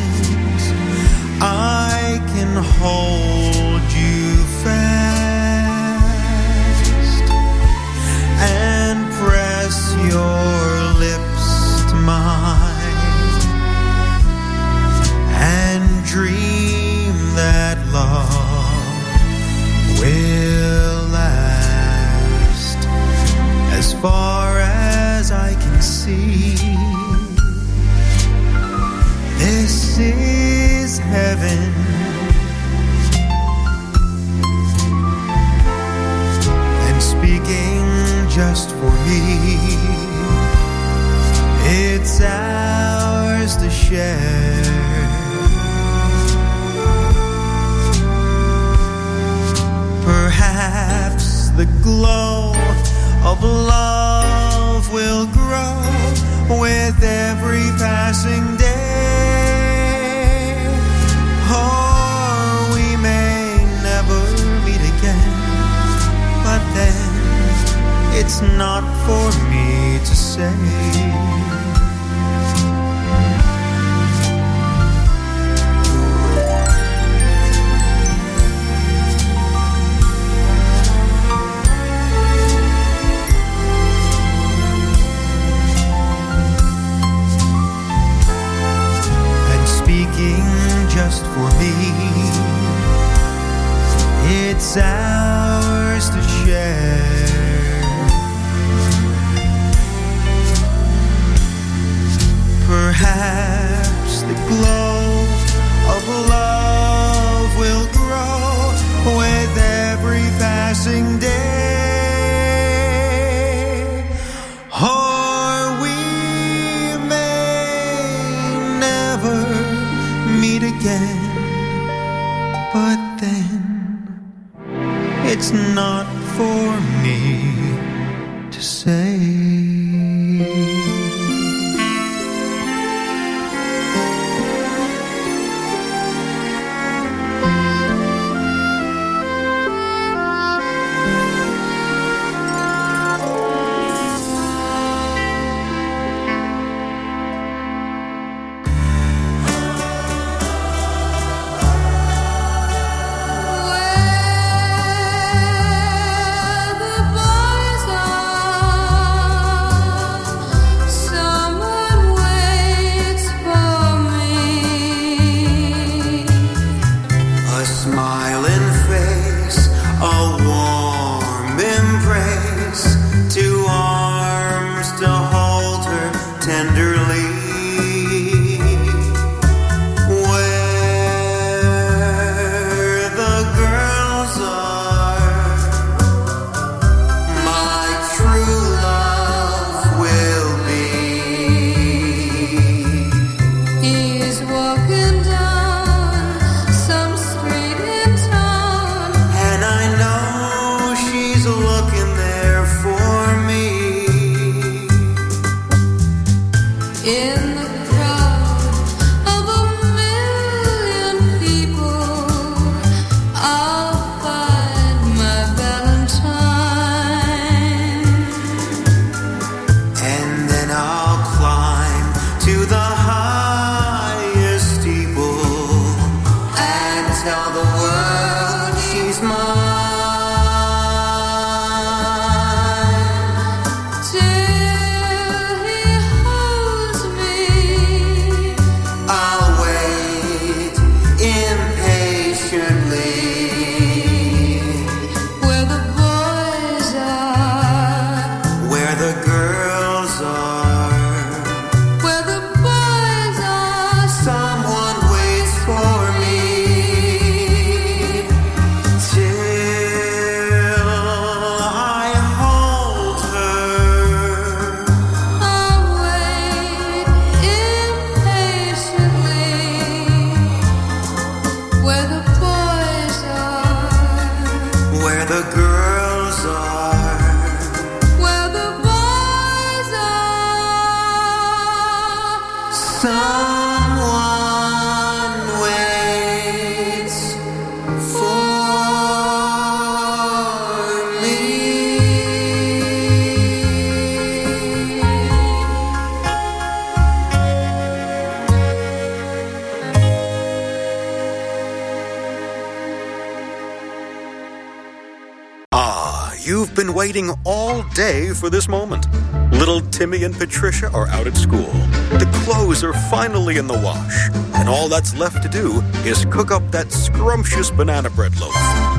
for 308.51 308.56
this 308.56 308.68
moment. 308.68 309.06
Little 309.52 309.81
Timmy 309.93 310.24
and 310.24 310.35
Patricia 310.35 310.90
are 310.93 311.06
out 311.09 311.27
at 311.27 311.36
school. 311.36 311.72
The 312.18 312.28
clothes 312.44 312.82
are 312.82 312.93
finally 313.09 313.59
in 313.59 313.66
the 313.66 313.74
wash, 313.74 314.28
and 314.59 314.68
all 314.68 314.89
that's 314.89 315.16
left 315.16 315.43
to 315.43 315.48
do 315.48 315.81
is 316.05 316.24
cook 316.31 316.51
up 316.51 316.68
that 316.70 316.90
scrumptious 316.90 317.70
banana 317.70 318.10
bread 318.10 318.39
loaf 318.40 318.55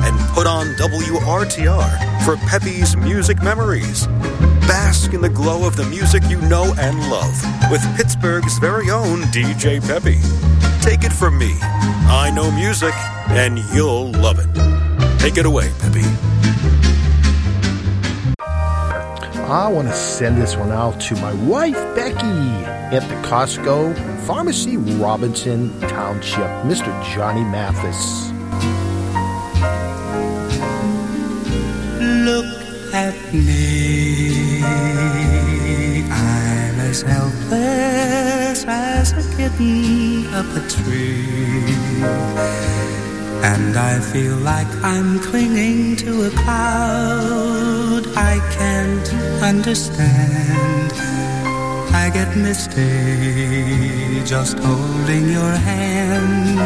and 0.06 0.18
put 0.34 0.46
on 0.46 0.66
WRTR 0.76 2.24
for 2.24 2.36
Peppy's 2.48 2.96
Music 2.96 3.42
Memories. 3.42 4.06
Bask 4.66 5.12
in 5.12 5.20
the 5.20 5.28
glow 5.28 5.66
of 5.66 5.76
the 5.76 5.84
music 5.84 6.22
you 6.28 6.40
know 6.42 6.72
and 6.78 6.98
love 7.10 7.36
with 7.70 7.82
Pittsburgh's 7.96 8.58
very 8.58 8.90
own 8.90 9.22
DJ 9.34 9.80
Peppy. 9.80 10.18
Take 10.80 11.04
it 11.04 11.12
from 11.12 11.36
me. 11.36 11.52
I 12.08 12.30
know 12.34 12.50
music, 12.52 12.94
and 13.28 13.58
you'll 13.74 14.12
love 14.12 14.38
it. 14.38 14.48
Take 15.20 15.36
it 15.36 15.46
away, 15.46 15.70
Peppy. 15.78 16.11
I 19.52 19.68
want 19.68 19.86
to 19.86 19.94
send 19.94 20.40
this 20.40 20.56
one 20.56 20.72
out 20.72 20.98
to 21.02 21.14
my 21.16 21.34
wife, 21.44 21.76
Becky, 21.94 22.24
at 22.96 23.06
the 23.10 23.14
Costco 23.28 23.94
Pharmacy 24.26 24.78
Robinson 24.78 25.78
Township, 25.78 26.48
Mr. 26.64 26.88
Johnny 27.12 27.44
Mathis. 27.44 28.30
Look 32.00 32.94
at 32.94 33.14
me. 33.34 34.62
I'm 36.10 36.80
as 36.80 37.02
helpless 37.02 38.64
as 38.66 39.12
a 39.12 39.36
kitten 39.36 40.32
up 40.32 40.46
a 40.56 40.66
tree. 40.66 41.74
And 43.44 43.76
I 43.76 44.00
feel 44.00 44.36
like 44.38 44.68
I'm 44.82 45.18
clinging 45.20 45.96
to 45.96 46.28
a 46.28 46.30
cloud. 46.30 47.81
Understand. 49.42 50.92
I 51.92 52.10
get 52.14 52.36
misty 52.36 54.22
just 54.24 54.56
holding 54.58 55.30
your 55.30 55.50
hand. 55.50 56.58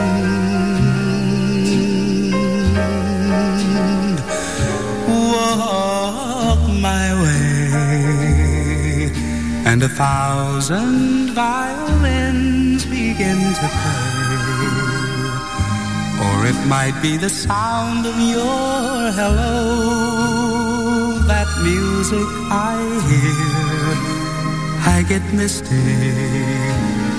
Walk 5.09 6.69
my 6.69 7.07
way, 7.23 9.11
and 9.65 9.83
a 9.83 9.89
thousand 9.89 11.31
violins 11.31 12.85
begin 12.85 13.55
to 13.61 13.69
play. 13.81 14.07
Or 16.27 16.47
it 16.47 16.59
might 16.67 17.01
be 17.01 17.17
the 17.17 17.31
sound 17.31 18.05
of 18.07 18.17
your 18.21 19.13
hello, 19.19 19.59
that 21.27 21.49
music 21.63 22.36
I 22.51 22.79
hear. 23.09 23.97
I 24.87 25.03
get 25.03 25.23
misty 25.33 25.83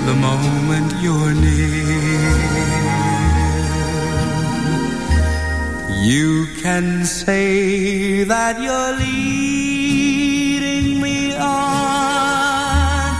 the 0.05 0.15
moment 0.15 0.93
you're 1.01 1.33
near. 1.33 2.77
You 6.01 6.47
can 6.61 7.03
say 7.05 8.23
that 8.23 8.61
you're 8.61 8.93
leading 9.05 10.21
me 11.01 11.35
on, 11.35 13.11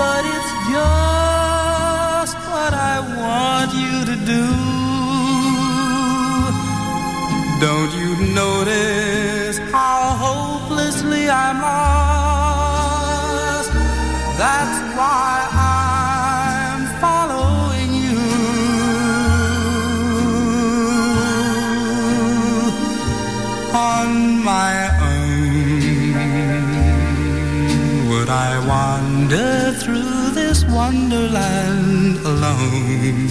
but 0.00 0.24
it's 0.24 0.52
just 0.72 2.36
what 2.48 2.72
I 2.72 3.00
want 3.20 3.74
you 3.74 4.04
to 4.10 4.16
do. 4.24 4.46
Don't 7.60 7.92
you 8.00 8.16
notice 8.34 8.99
I'm 11.30 11.60
lost? 11.62 12.90
That's 14.36 14.78
why 14.98 15.46
I'm 15.52 16.80
following 17.04 17.94
you. 17.94 18.18
On 23.72 24.42
my 24.42 24.74
own, 25.12 26.18
would 28.08 28.28
I 28.28 28.58
wander 28.66 29.72
through 29.82 30.30
this 30.30 30.64
wonderland 30.64 32.18
alone? 32.18 33.28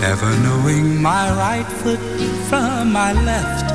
Never 0.00 0.30
knowing 0.38 1.02
my 1.02 1.30
right 1.30 1.70
foot 1.82 2.00
from 2.48 2.92
my 2.92 3.12
left, 3.12 3.70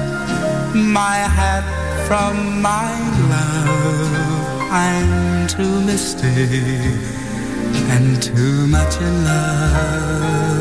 my 0.73 1.17
hat 1.37 1.82
from 2.07 2.61
my 2.61 2.93
love. 3.29 4.61
I'm 4.71 5.47
too 5.47 5.81
misty 5.81 6.27
and 7.93 8.21
too 8.21 8.67
much 8.67 8.95
in 8.97 9.23
love. 9.23 10.52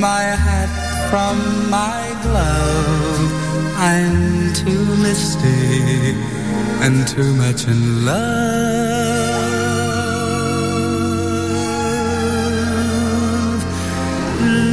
My 0.00 0.22
hat 0.22 0.68
from 1.10 1.36
my 1.70 2.16
glove. 2.22 3.32
I'm 3.78 4.52
too 4.52 4.84
misty 4.96 6.14
and 6.84 7.06
too 7.06 7.34
much 7.34 7.66
in 7.66 8.04
love. 8.04 8.16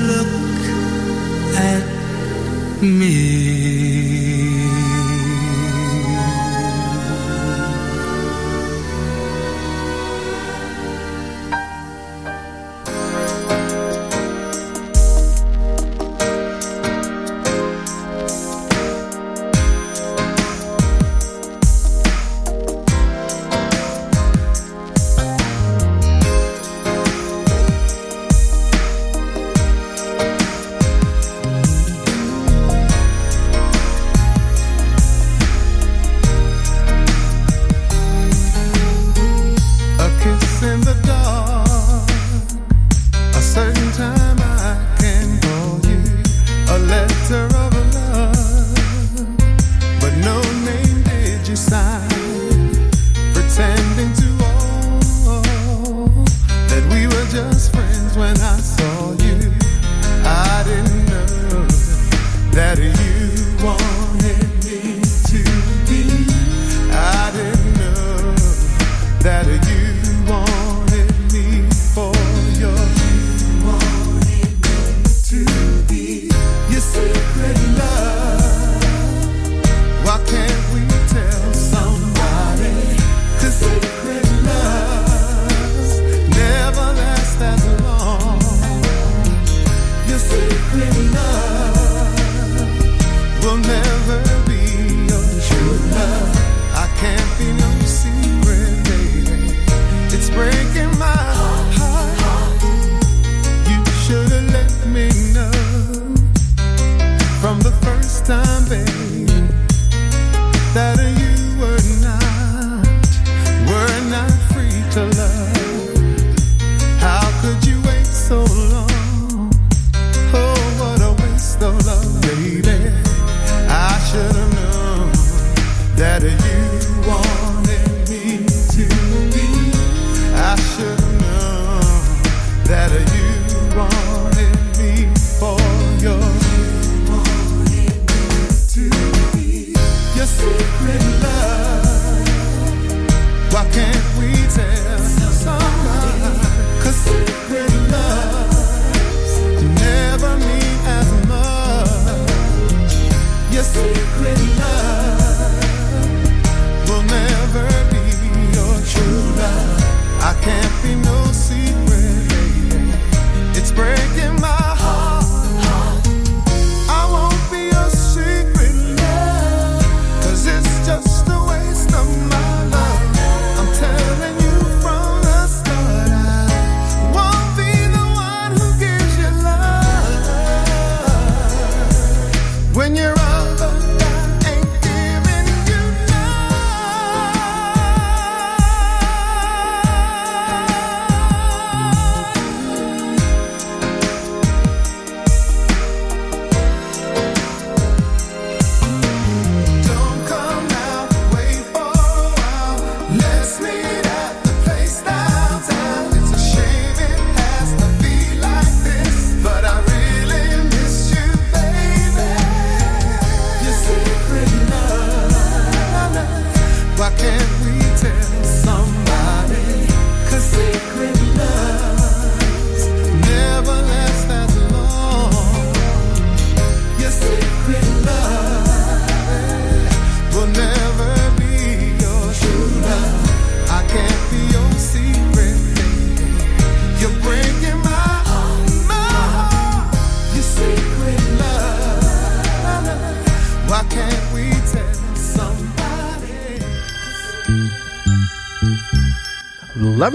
Look 0.10 0.62
at 1.56 1.86
me. 2.82 4.03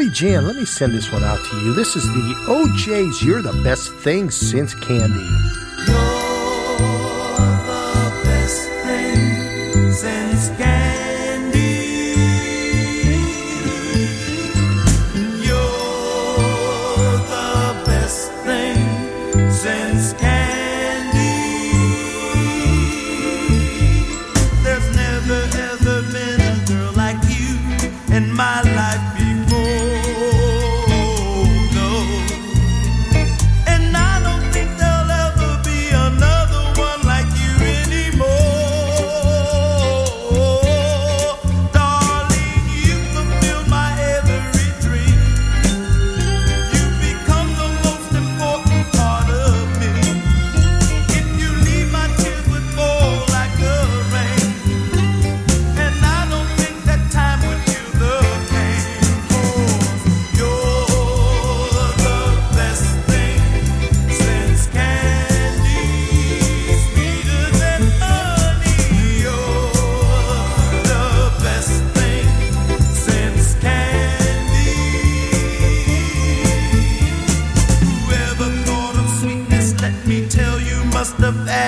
Jan, 0.09 0.47
let 0.47 0.57
me 0.57 0.65
send 0.65 0.95
this 0.95 1.13
one 1.13 1.23
out 1.23 1.45
to 1.45 1.57
you. 1.61 1.75
This 1.75 1.95
is 1.95 2.07
the 2.07 2.45
O'Jays 2.49 3.23
You're 3.23 3.43
the 3.43 3.53
Best 3.63 3.93
Thing 3.93 4.31
Since 4.31 4.75
Candy. 4.75 5.38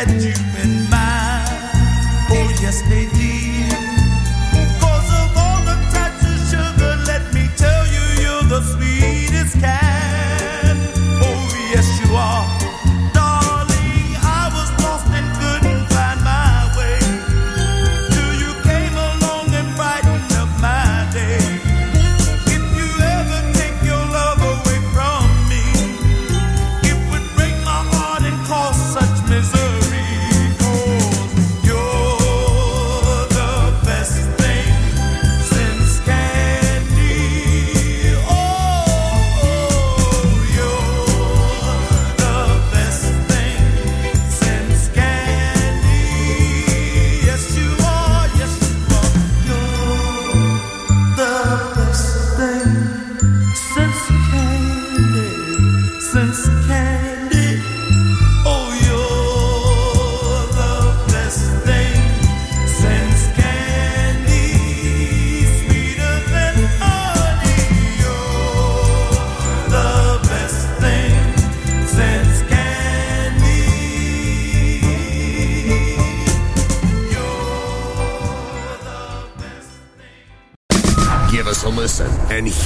That 0.00 0.08
you've 0.14 0.56
been 0.56 0.88
mine, 0.88 1.44
Oh, 2.30 2.58
yes, 2.62 2.80
they 2.88 3.04
did. 3.18 3.89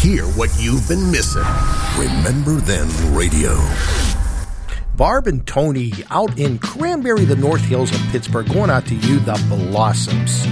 hear 0.04 0.26
what 0.36 0.50
you've 0.58 0.86
been 0.86 1.10
missing. 1.10 1.42
Remember 1.96 2.56
Then 2.56 2.86
Radio. 3.14 3.58
Barb 4.96 5.26
and 5.26 5.46
Tony 5.46 5.94
out 6.10 6.38
in 6.38 6.58
Cranberry, 6.58 7.24
the 7.24 7.36
North 7.36 7.62
Hills 7.62 7.90
of 7.90 8.06
Pittsburgh, 8.08 8.46
going 8.52 8.68
out 8.68 8.84
to 8.88 8.94
you, 8.94 9.18
the 9.20 9.42
Blossoms. 9.48 10.44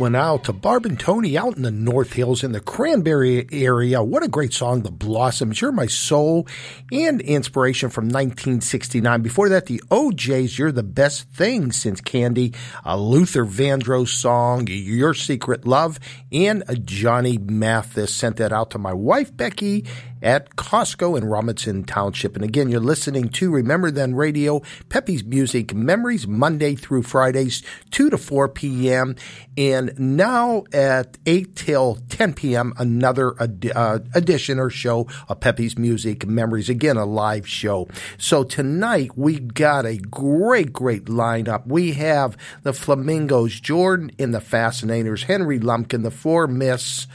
Went 0.00 0.16
out 0.16 0.44
to 0.44 0.54
Barb 0.54 0.86
and 0.86 0.98
Tony 0.98 1.36
out 1.36 1.58
in 1.58 1.62
the 1.62 1.70
North 1.70 2.14
Hills 2.14 2.42
in 2.42 2.52
the 2.52 2.60
Cranberry 2.60 3.46
area. 3.52 4.02
What 4.02 4.22
a 4.22 4.28
great 4.28 4.54
song, 4.54 4.80
The 4.80 4.90
Blossoms. 4.90 5.60
You're 5.60 5.72
my 5.72 5.88
soul 5.88 6.48
and 6.90 7.20
inspiration 7.20 7.90
from 7.90 8.04
1969. 8.04 9.20
Before 9.20 9.50
that, 9.50 9.66
the 9.66 9.82
O'Jays, 9.90 10.58
You're 10.58 10.72
the 10.72 10.82
Best 10.82 11.28
Thing 11.28 11.70
Since 11.70 12.00
Candy, 12.00 12.54
a 12.82 12.98
Luther 12.98 13.44
Vandross 13.44 14.08
song, 14.08 14.68
Your 14.70 15.12
Secret 15.12 15.66
Love, 15.66 16.00
and 16.32 16.64
a 16.66 16.76
Johnny 16.76 17.36
Mathis. 17.36 18.14
Sent 18.14 18.38
that 18.38 18.54
out 18.54 18.70
to 18.70 18.78
my 18.78 18.94
wife, 18.94 19.36
Becky, 19.36 19.84
at 20.22 20.56
Costco 20.56 21.16
in 21.16 21.24
Robinson 21.24 21.84
Township. 21.84 22.34
And 22.34 22.44
again, 22.44 22.68
you're 22.68 22.80
listening 22.80 23.28
to 23.30 23.50
Remember 23.50 23.90
Then 23.90 24.14
Radio, 24.14 24.62
Pepe's 24.88 25.24
Music 25.24 25.74
Memories, 25.74 26.26
Monday 26.26 26.74
through 26.74 27.02
Fridays, 27.02 27.62
2 27.90 28.10
to 28.10 28.18
4 28.18 28.48
p.m. 28.48 29.16
And 29.56 29.98
now 29.98 30.64
at 30.72 31.18
8 31.26 31.56
till 31.56 31.98
10 32.08 32.34
p.m., 32.34 32.72
another 32.78 33.34
ed- 33.40 33.72
uh, 33.74 34.00
edition 34.14 34.58
or 34.58 34.70
show 34.70 35.06
of 35.28 35.40
Pepe's 35.40 35.78
Music 35.78 36.26
Memories. 36.26 36.68
Again, 36.68 36.96
a 36.96 37.04
live 37.04 37.48
show. 37.48 37.88
So 38.18 38.44
tonight 38.44 39.16
we 39.16 39.38
got 39.38 39.86
a 39.86 39.96
great, 39.96 40.72
great 40.72 41.06
lineup. 41.06 41.66
We 41.66 41.92
have 41.94 42.36
the 42.62 42.72
Flamingos, 42.72 43.60
Jordan 43.60 44.10
and 44.18 44.34
the 44.34 44.40
Fascinators, 44.40 45.24
Henry 45.24 45.58
Lumpkin, 45.58 46.02
the 46.02 46.10
Four 46.10 46.46
Miss, 46.46 47.06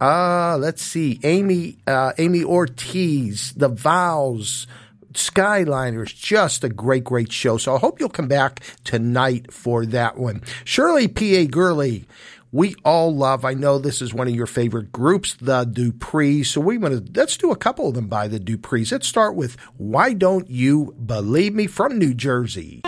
uh, 0.00 0.56
let's 0.58 0.82
see, 0.82 1.20
Amy, 1.22 1.78
uh, 1.86 2.12
Amy 2.18 2.44
Ortiz, 2.44 3.52
The 3.54 3.68
Vows, 3.68 4.66
Skyliners, 5.12 6.14
just 6.14 6.64
a 6.64 6.68
great, 6.68 7.04
great 7.04 7.32
show. 7.32 7.56
So 7.56 7.74
I 7.74 7.78
hope 7.78 8.00
you'll 8.00 8.08
come 8.08 8.28
back 8.28 8.60
tonight 8.84 9.52
for 9.52 9.86
that 9.86 10.18
one. 10.18 10.42
Shirley 10.64 11.08
P.A. 11.08 11.46
Gurley, 11.46 12.06
we 12.52 12.74
all 12.84 13.14
love, 13.14 13.44
I 13.44 13.54
know 13.54 13.78
this 13.78 14.00
is 14.00 14.14
one 14.14 14.28
of 14.28 14.34
your 14.34 14.46
favorite 14.46 14.92
groups, 14.92 15.34
the 15.34 15.64
Duprees. 15.64 16.46
So 16.46 16.60
we 16.60 16.78
want 16.78 17.06
to, 17.06 17.20
let's 17.20 17.36
do 17.36 17.50
a 17.50 17.56
couple 17.56 17.88
of 17.88 17.94
them 17.94 18.08
by 18.08 18.28
the 18.28 18.38
Duprees. 18.38 18.92
Let's 18.92 19.08
start 19.08 19.34
with 19.34 19.56
Why 19.76 20.12
Don't 20.12 20.48
You 20.48 20.94
Believe 21.04 21.54
Me 21.54 21.66
from 21.66 21.98
New 21.98 22.14
Jersey. 22.14 22.82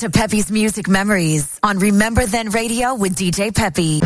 to 0.00 0.08
Pepe's 0.08 0.50
Music 0.50 0.88
Memories 0.88 1.60
on 1.62 1.78
Remember 1.78 2.24
Then 2.24 2.48
Radio 2.48 2.94
with 2.94 3.14
DJ 3.14 3.54
Pepe. 3.54 4.00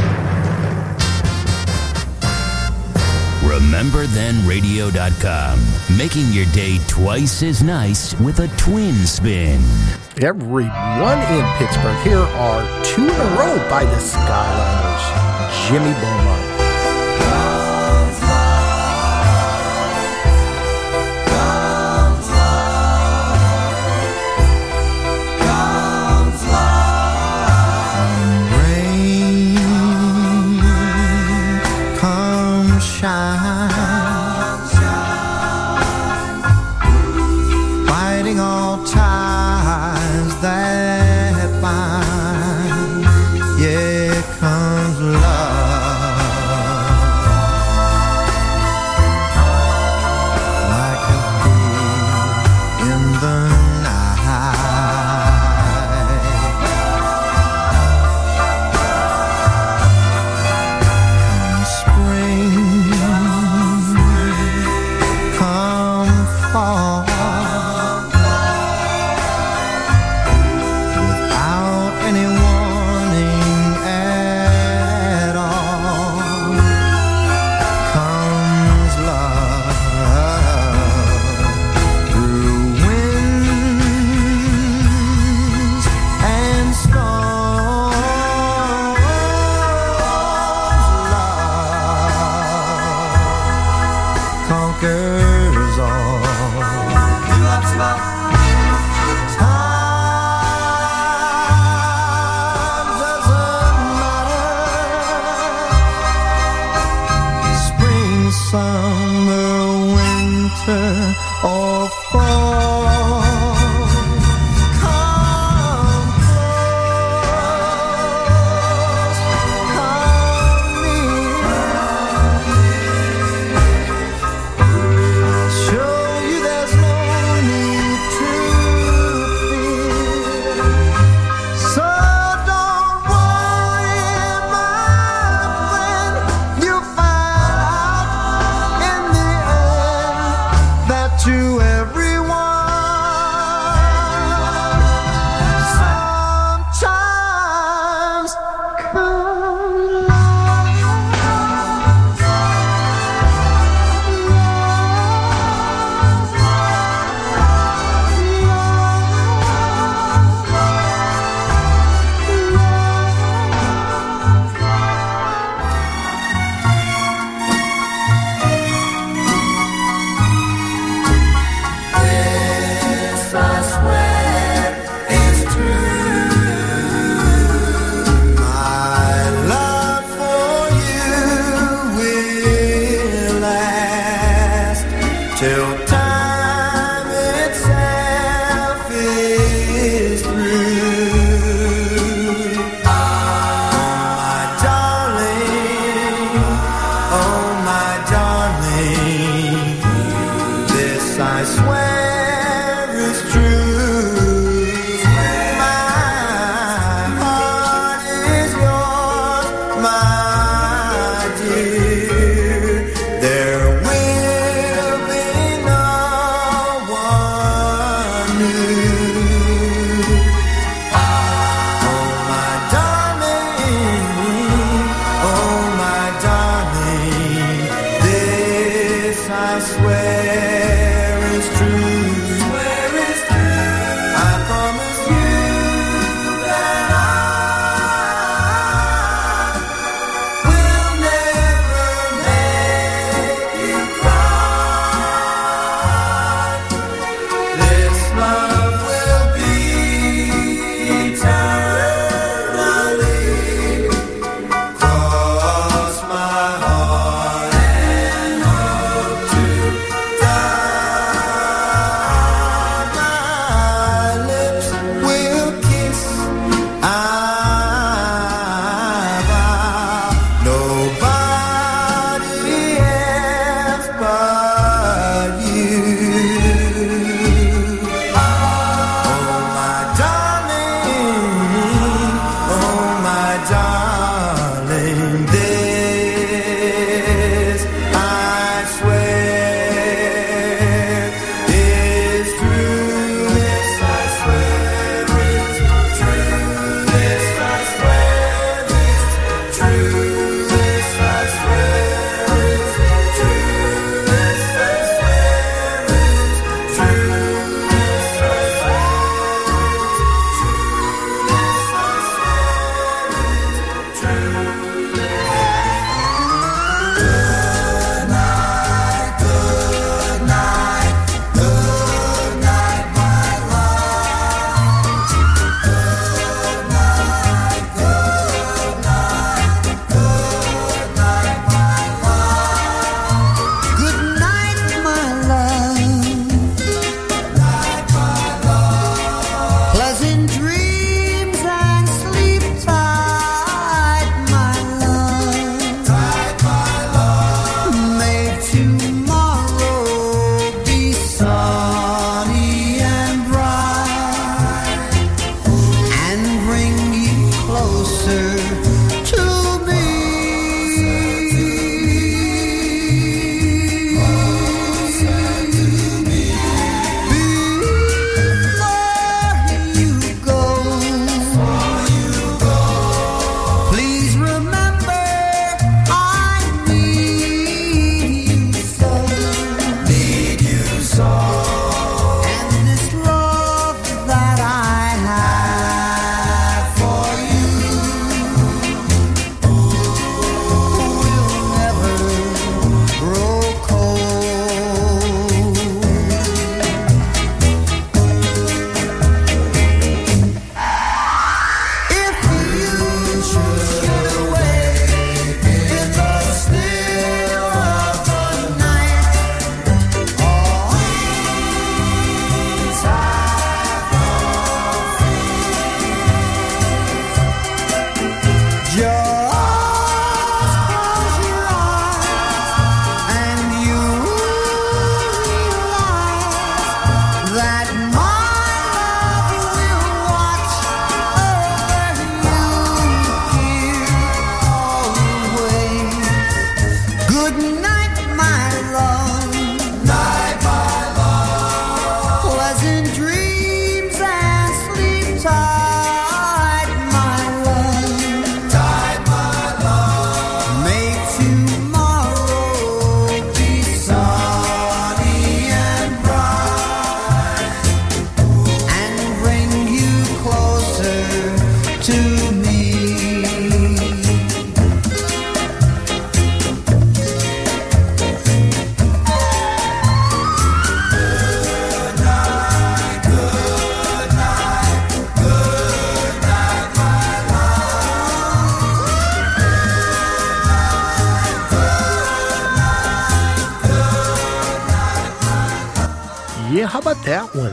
RememberThenRadio.com, 3.45 5.97
making 5.97 6.33
your 6.33 6.47
day 6.47 6.79
twice 6.89 7.45
as 7.45 7.63
nice 7.63 8.19
with 8.19 8.41
a 8.41 8.49
twin 8.57 8.95
spin. 9.07 9.63
Everyone 10.21 11.21
in 11.33 11.47
Pittsburgh, 11.59 11.97
here 12.03 12.19
are 12.19 12.85
two 12.85 13.05
in 13.05 13.11
a 13.11 13.37
row 13.39 13.57
by 13.71 13.85
the 13.85 13.99
Skyliners 13.99 15.69
Jimmy 15.69 15.93
Beaumont. 16.01 16.44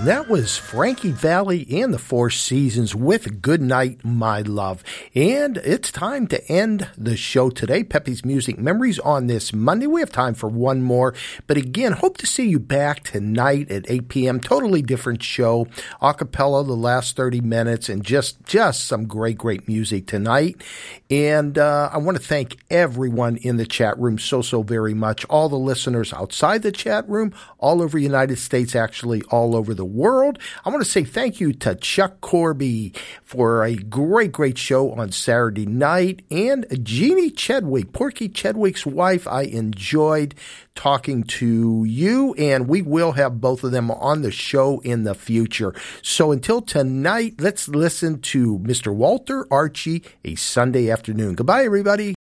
About 0.02 0.26
that 0.26 0.30
was 0.30 0.58
Frankie 0.58 1.12
Valli 1.12 1.68
and 1.80 1.94
the 1.94 2.00
Four 2.00 2.32
Seasons 2.32 2.96
with 2.96 3.40
Good 3.40 3.62
Night, 3.62 4.04
My 4.04 4.42
Love. 4.42 4.84
And 5.14 5.58
it's 5.58 5.92
time 5.92 6.26
to 6.30 6.44
end 6.52 6.90
the 6.98 7.16
show 7.16 7.52
today. 7.52 7.84
Pepe's 7.84 8.26
Music 8.26 8.58
Memories 8.58 8.98
on 8.98 9.28
this 9.28 9.54
Monday. 9.54 9.86
We 9.86 10.02
have 10.02 10.12
time 10.12 10.34
for 10.34 10.48
one 10.48 10.82
more. 10.82 11.14
But 11.46 11.58
again, 11.58 11.92
hope 11.92 12.18
to 12.18 12.26
see 12.26 12.48
you 12.48 12.60
back 12.60 13.04
tonight 13.04 13.70
at 13.70 13.86
8 13.88 14.08
p.m. 14.08 14.40
Totally 14.40 14.82
different 14.82 15.22
show. 15.22 15.66
Acapella 16.02 16.66
the 16.66 16.74
last 16.74 17.16
30 17.16 17.42
minutes 17.42 17.88
and 17.88 18.04
just, 18.04 18.44
just 18.44 18.86
some 18.86 19.06
great, 19.06 19.38
great 19.38 19.68
music 19.68 20.08
tonight. 20.08 20.64
And 21.12 21.60
uh, 21.60 21.92
I 21.94 22.00
want 22.00 22.18
to 22.18 22.24
thank 22.24 22.58
everyone 22.72 23.38
in 23.38 23.58
the 23.58 23.68
chat 23.68 24.00
room 24.00 24.18
so, 24.18 24.42
so 24.42 24.64
very 24.64 24.96
much. 24.96 25.26
All 25.26 25.48
the 25.48 25.60
listeners 25.60 26.12
outside 26.12 26.64
the 26.64 26.72
chat 26.72 27.08
room, 27.08 27.36
all 27.60 27.84
over 27.84 28.00
the 28.00 28.04
United 28.04 28.40
States, 28.40 28.76
actually 28.76 29.22
all 29.30 29.56
over 29.56 29.76
the 29.76 29.91
world. 29.92 30.40
I 30.66 30.70
want 30.70 30.84
to 30.84 30.90
say 30.90 31.04
thank 31.04 31.40
you 31.40 31.54
to 31.54 31.76
Chuck 31.76 32.22
Corby 32.22 32.94
for 33.24 33.64
a 33.64 33.76
great, 33.76 34.32
great 34.32 34.58
show 34.58 34.92
on 34.92 35.12
Saturday 35.12 35.66
night 35.66 36.24
and 36.32 36.66
Jeannie 36.84 37.30
Chedwick, 37.30 37.94
Porky 37.94 38.30
Chedwick's 38.30 38.86
wife. 38.86 39.28
I 39.28 39.44
enjoyed 39.44 40.36
talking 40.76 41.24
to 41.24 41.84
you 41.84 42.34
and 42.36 42.68
we 42.68 42.82
will 42.82 43.12
have 43.14 43.42
both 43.42 43.64
of 43.64 43.72
them 43.72 43.92
on 43.92 44.22
the 44.22 44.32
show 44.32 44.80
in 44.80 45.04
the 45.04 45.16
future. 45.16 45.74
So 46.02 46.32
until 46.32 46.62
tonight, 46.62 47.36
let's 47.40 47.68
listen 47.68 48.22
to 48.22 48.60
Mr. 48.60 48.94
Walter 48.94 49.46
Archie, 49.52 50.04
a 50.24 50.36
Sunday 50.36 50.90
afternoon. 50.90 51.36
Goodbye, 51.36 51.66
everybody. 51.66 52.16